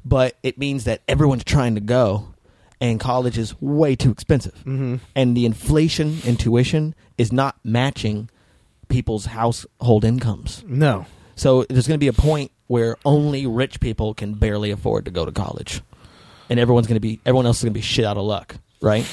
[0.05, 2.33] but it means that everyone's trying to go,
[2.79, 4.97] and college is way too expensive, mm-hmm.
[5.15, 8.29] and the inflation in tuition is not matching
[8.87, 10.63] people's household incomes.
[10.67, 11.07] No.
[11.35, 15.11] So there's going to be a point where only rich people can barely afford to
[15.11, 15.81] go to college,
[16.49, 18.55] and everyone's going to be everyone else is going to be shit out of luck,
[18.81, 19.05] right?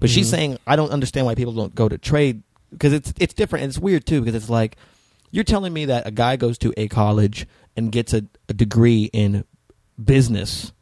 [0.00, 3.34] But she's saying I don't understand why people don't go to trade because it's it's
[3.34, 4.76] different and it's weird too because it's like
[5.30, 9.10] you're telling me that a guy goes to a college and gets a, a degree
[9.12, 9.44] in
[10.02, 10.72] business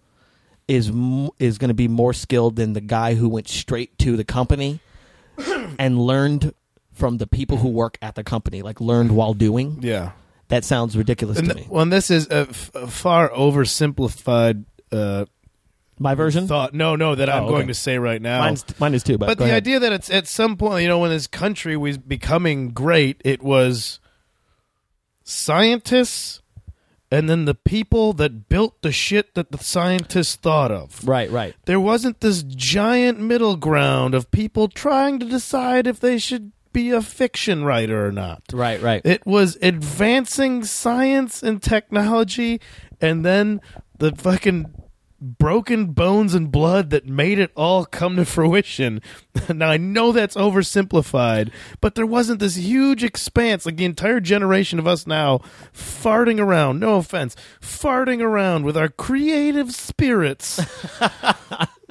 [0.68, 0.90] is
[1.38, 4.80] is going to be more skilled than the guy who went straight to the company
[5.78, 6.52] and learned
[6.92, 9.78] from the people who work at the company, like learned while doing.
[9.82, 10.12] Yeah.
[10.48, 11.70] That sounds ridiculous And to th- me.
[11.72, 15.24] well, and this is a, f- a far oversimplified uh,
[15.98, 16.72] My version, thought.
[16.72, 17.66] No, no, that I'm Oh, going okay.
[17.68, 18.38] to say right now.
[18.40, 19.18] mine's mine is too.
[19.18, 19.56] But, but the ahead.
[19.56, 23.42] idea that it's at some point, you know, when this country was becoming great, it
[23.42, 23.98] was
[25.24, 26.40] scientists
[27.10, 31.06] and then the people that built the shit that the scientists thought of.
[31.06, 36.18] right, right, There wasn't this giant middle ground of people trying to decide if they
[36.18, 38.42] should be a fiction writer or not.
[38.52, 39.00] right, right.
[39.04, 42.60] It was advancing science and technology,
[43.00, 43.60] and then
[43.98, 44.74] the fucking
[45.20, 49.00] broken bones and blood that made it all come to fruition.
[49.48, 51.50] now, I know that's oversimplified,
[51.80, 55.38] but there wasn't this huge expanse, like the entire generation of us now
[55.72, 60.60] farting around, no offense, farting around with our creative spirits.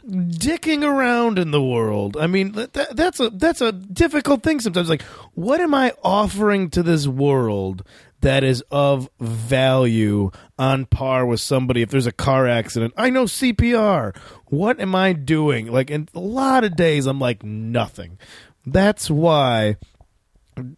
[0.07, 2.15] dicking around in the world.
[2.17, 4.87] I mean, that, that- that's a that's a difficult thing sometimes.
[4.89, 5.01] Like,
[5.33, 7.83] what am I offering to this world
[8.25, 11.81] that is of value on par with somebody?
[11.81, 14.15] If there's a car accident, I know CPR.
[14.47, 15.71] What am I doing?
[15.71, 18.17] Like, in a lot of days, I'm like nothing.
[18.65, 19.77] That's why.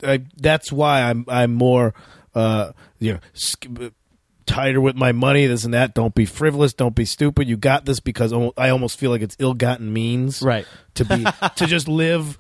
[0.04, 1.94] I, that's why I'm I'm more
[2.34, 3.68] uh you know sk-
[4.48, 7.86] tighter with my money this and that don't be frivolous don't be stupid you got
[7.86, 10.66] this because I almost feel like it's ill-gotten means Right.
[10.96, 11.24] to be
[11.58, 12.40] to just live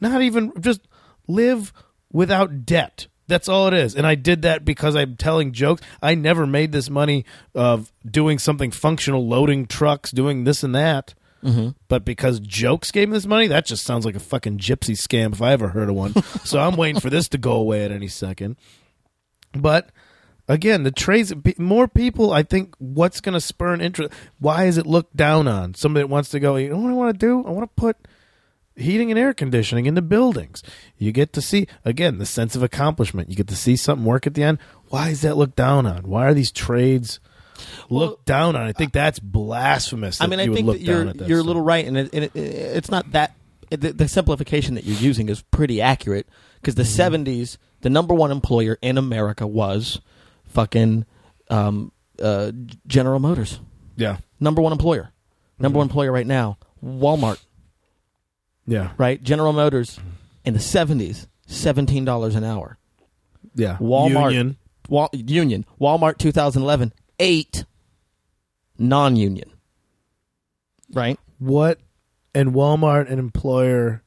[0.00, 0.80] not even just
[1.28, 1.72] live
[2.12, 6.14] without debt that's all it is and I did that because I'm telling jokes I
[6.14, 11.14] never made this money of doing something functional loading trucks doing this and that
[11.44, 11.70] mm-hmm.
[11.88, 15.32] but because jokes gave me this money, that just sounds like a fucking gypsy scam
[15.32, 16.14] if I ever heard of one.
[16.44, 18.56] so I'm waiting for this to go away at any second.
[19.52, 19.90] But
[20.48, 24.12] again, the trades, more people, I think, what's going to spur an interest?
[24.38, 25.74] Why is it looked down on?
[25.74, 27.44] Somebody that wants to go, you know what I want to do?
[27.46, 27.96] I want to put
[28.76, 30.62] heating and air conditioning in the buildings.
[30.98, 33.28] You get to see, again, the sense of accomplishment.
[33.30, 34.58] You get to see something work at the end.
[34.88, 36.04] Why is that looked down on?
[36.04, 37.20] Why are these trades
[37.88, 38.62] looked down on?
[38.62, 40.20] I think that's blasphemous.
[40.20, 42.32] I mean, I think that you're that you're a little right, and, it, and it,
[42.36, 43.34] it's not that
[43.70, 46.28] the, the simplification that you're using is pretty accurate
[46.60, 47.14] because the Mm-hmm.
[47.24, 50.00] '70s, the number one employer in America was
[50.44, 51.06] fucking
[51.50, 52.52] um, uh,
[52.86, 53.60] General Motors.
[53.96, 54.18] Yeah.
[54.40, 55.12] Number one employer.
[55.58, 55.78] Number Mm-hmm.
[55.78, 57.40] one employer right now, Walmart.
[58.66, 58.92] Yeah.
[58.96, 59.98] Right, General Motors
[60.44, 62.78] in the '70s, seventeen dollars an hour.
[63.54, 63.76] Yeah.
[63.80, 64.56] Walmart Union.
[64.88, 67.64] Wal- Union Walmart 2011 eight
[68.78, 69.50] non-union.
[70.92, 71.18] Right.
[71.38, 71.78] What
[72.34, 74.02] and Walmart an employer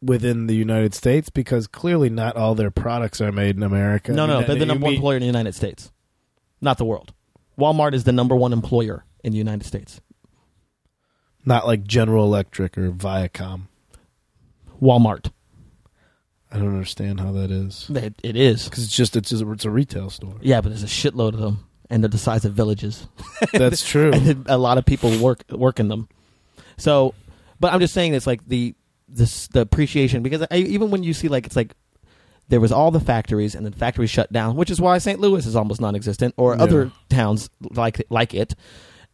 [0.00, 4.12] within the United States because clearly not all their products are made in America.
[4.12, 5.92] No, I mean, no, they're the number one mean- employer in the United States,
[6.60, 7.12] not the world.
[7.58, 10.00] Walmart is the number one employer in the United States.
[11.44, 13.62] Not like General Electric or Viacom.
[14.80, 15.30] Walmart.
[16.50, 18.64] I don't understand how that is It, it is.
[18.64, 20.36] because it's just it's just, it's a retail store.
[20.42, 23.06] Yeah, but there's a shitload of them, and they're the size of villages,
[23.52, 24.12] That's true.
[24.12, 26.08] and a lot of people work work in them.
[26.76, 27.14] So,
[27.58, 28.74] but I'm just saying it's like the
[29.08, 31.74] this the appreciation because I, even when you see like it's like
[32.48, 35.20] there was all the factories and then factories shut down, which is why St.
[35.20, 36.62] Louis is almost non-existent, or Yeah.
[36.62, 38.54] other towns like like it.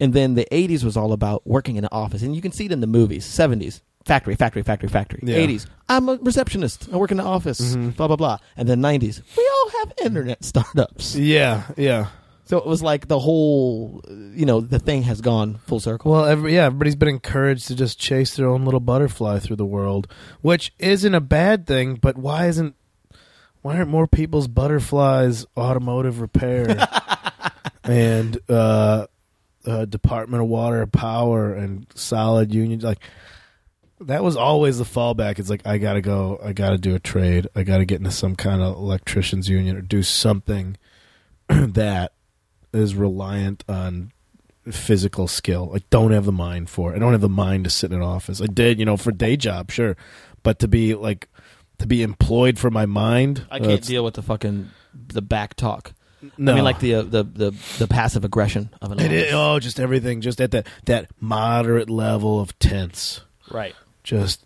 [0.01, 2.67] And then the '80s was all about working in an office, and you can see
[2.67, 3.25] it in the movies.
[3.27, 5.21] '70s, factory, factory, factory, factory.
[5.23, 5.37] Yeah.
[5.39, 6.89] '80s, I'm a receptionist.
[6.93, 7.75] I work in the office.
[7.75, 7.97] Mhm.
[7.97, 8.39] Blah blah blah.
[8.57, 11.17] And then '90s, we all have internet startups.
[11.17, 12.07] yeah, yeah.
[12.45, 16.13] So it was like the whole, you know, the thing has gone full circle.
[16.13, 19.67] Well, every, yeah, everybody's been encouraged to just chase their own little butterfly through the
[19.67, 20.09] world,
[20.41, 21.97] which isn't a bad thing.
[21.97, 22.75] But why isn't
[23.61, 26.89] why aren't more people's butterflies automotive repair
[27.85, 29.07] and uh,
[29.65, 32.81] uh, Department of Water Power and solid union?
[32.81, 33.01] Like,
[34.01, 35.39] that was always the fallback.
[35.39, 38.37] It's like I gotta go, I gotta do a trade, I gotta get into some
[38.37, 40.77] kind of electricians union or do something
[41.49, 42.13] that
[42.73, 44.13] is reliant on
[44.71, 45.73] physical skill.
[45.75, 46.97] I don't have the mind for it.
[46.97, 48.41] I don't have the mind to sit in an office.
[48.41, 49.97] I did, you know, for day job, sure,
[50.43, 51.29] but to be like
[51.79, 55.93] to be employed for my mind, I can't deal with the fucking the back talk.
[56.37, 59.33] No, I mean, like the uh, the the the passive aggression of an It is,
[59.33, 63.21] oh, just everything, just at that that moderate level of tense.
[63.51, 63.75] right.
[64.05, 64.45] Just,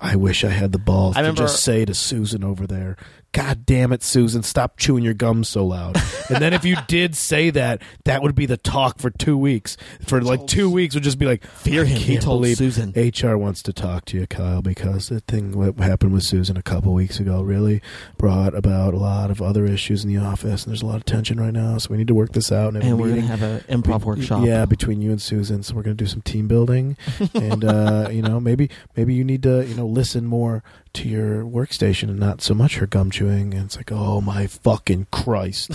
[0.00, 2.96] I wish I had the balls I to remember- just say to Susan over there,
[3.34, 6.00] "God damn it, Susan, stop chewing your gum so loud."
[6.30, 9.76] and then if you did say that, that would be the talk for two weeks.
[10.06, 12.92] For like two weeks, would just be like, Fear him." He told Susan.
[12.96, 16.62] HR wants to talk to you, Kyle, because the thing what happened with Susan a
[16.62, 17.82] couple weeks ago really
[18.16, 21.04] brought about a lot of other issues in the office, and there's a lot of
[21.04, 21.76] tension right now.
[21.76, 22.74] So we need to work this out.
[22.74, 24.46] And, And we're gonna have an improv workshop.
[24.46, 25.62] Yeah, between you and Susan.
[25.62, 26.96] So we're going to do some team building,
[27.34, 30.62] and uh, you know, maybe maybe you need to you know listen more
[30.94, 33.54] to your workstation and not so much her gum chewing.
[33.54, 35.72] And it's like, oh my fucking Christ!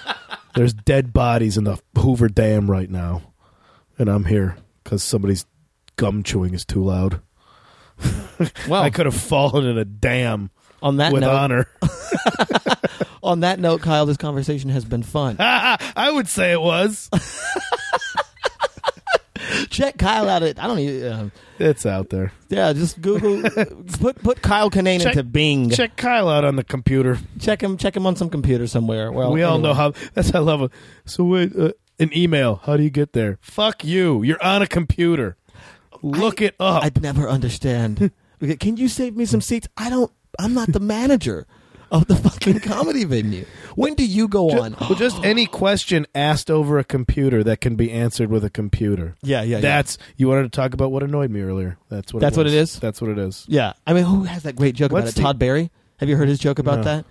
[0.54, 3.22] There's dead bodies in the Hoover Dam right now,
[3.98, 5.46] and I'm here because somebody's
[5.96, 7.20] gum chewing is too loud.
[8.68, 10.50] Well, I could have fallen in a dam
[10.82, 11.68] on that with note, honor.
[13.22, 15.36] on that note, Kyle, this conversation has been fun.
[15.38, 17.08] I would say it was.
[19.70, 21.12] Check Kyle out at I don't even.
[21.12, 22.32] Uh, It's out there.
[22.48, 23.42] yeah, just Google
[24.00, 25.70] put put Kyle Kinane Check- into Bing.
[25.70, 25.96] Check.
[25.96, 27.18] Kyle out on the computer.
[27.40, 27.76] Check him.
[27.76, 29.10] Check him on some computer somewhere.
[29.12, 29.92] Well, we all know how.
[30.14, 30.70] That's how I love it.
[31.04, 32.60] So wait, uh, an email.
[32.64, 33.38] How do you get there?
[33.40, 34.22] Fuck you.
[34.22, 35.36] You're on a computer.
[36.02, 36.82] Look it up.
[36.84, 38.10] I'd never understand.
[38.60, 39.68] Can you save me some seats?
[39.76, 40.10] I don't.
[40.38, 41.46] I'm not the manager
[41.92, 43.44] of the fucking comedy venue.
[43.76, 44.74] When do you go on?
[44.80, 49.14] well, just any question asked over a computer that can be answered with a computer.
[49.22, 49.60] Yeah, yeah, yeah.
[49.60, 51.78] That's you wanted to talk about what annoyed me earlier.
[51.88, 52.20] That's what.
[52.20, 52.80] That's it what it is?
[52.80, 53.44] That's what it is.
[53.46, 55.16] Yeah, I mean, who has that great joke about What's it?
[55.16, 55.70] the- Todd Barry.
[55.98, 56.82] Have you heard his joke about No.
[56.84, 57.04] that?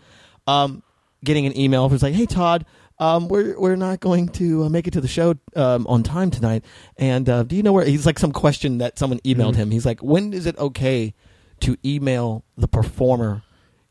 [0.48, 0.84] Um,
[1.24, 2.66] getting an email was like, "Hey Todd,
[3.00, 6.32] um, we're we're not going to uh, make it to the show um, on time
[6.32, 6.66] tonight,
[6.98, 9.58] and uh, do you know where?" He's like some question that someone emailed Mhm.
[9.58, 9.72] him.
[9.72, 11.14] He's like, "When is it okay
[11.62, 13.44] to email the performer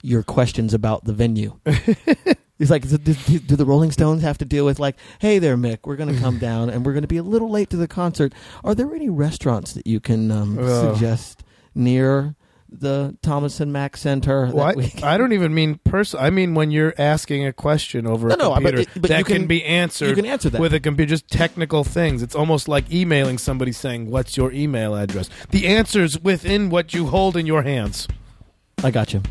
[0.02, 1.58] your questions about the venue?"
[2.58, 5.56] He's like, do, do, do the Rolling Stones have to deal with like, hey there,
[5.56, 7.78] Mick, we're going to come down and we're going to be a little late to
[7.78, 8.34] the concert.
[8.62, 10.92] Are there any restaurants that you can um, Oh.
[10.92, 11.42] suggest
[11.74, 12.34] near
[12.68, 14.44] the Thomas and Mack Center?
[14.48, 16.20] that Well, I, I don't even mean person.
[16.20, 19.08] I mean when you're asking a question over No, a no, but computer it- but
[19.08, 20.08] that you can, can- be answered.
[20.10, 20.60] you can answer that.
[20.60, 21.08] with a computer.
[21.08, 22.22] Just technical things.
[22.22, 27.06] It's almost like emailing somebody saying, "What's your email address?" The answer's within what you
[27.06, 28.06] hold in your hands.
[28.84, 29.22] I got you.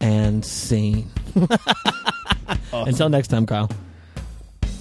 [0.00, 1.10] And scene.
[2.72, 3.70] Until next time, Kyle.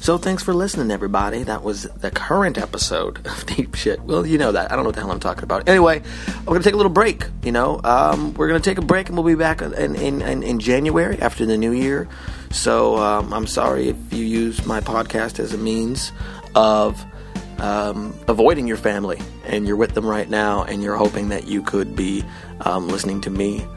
[0.07, 1.43] So thanks for listening, everybody.
[1.43, 3.99] That was the current episode of Deep Shit.
[3.99, 4.71] Well, you know that.
[4.71, 5.67] I don't know what the hell I'm talking about.
[5.67, 6.01] Anyway,
[6.45, 7.25] we're gonna take a little break.
[7.43, 10.43] You know, um, we're gonna take a break, and we'll be back in in, in,
[10.43, 12.07] in January after the new year.
[12.51, 16.13] So um, I'm sorry if you use my podcast as a means
[16.55, 17.03] of
[17.57, 21.61] um, avoiding your family, and you're with them right now, and you're hoping that you
[21.61, 22.23] could be
[22.61, 23.67] um, listening to me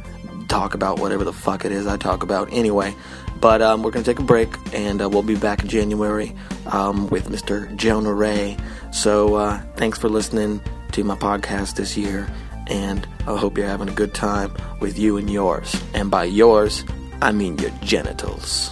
[0.51, 2.95] talk about whatever the fuck it is I talk about anyway.
[3.41, 6.35] But um, we're going to take a break and uh, we'll be back in January
[6.67, 7.75] um, with Mr.
[7.77, 8.59] Jonah Ray.
[8.93, 10.61] So uh, thanks for listening
[10.93, 12.29] to my podcast this year.
[12.67, 15.75] And I hope you're having a good time with you and yours.
[15.95, 16.85] And by yours,
[17.23, 18.71] I mean your genitals.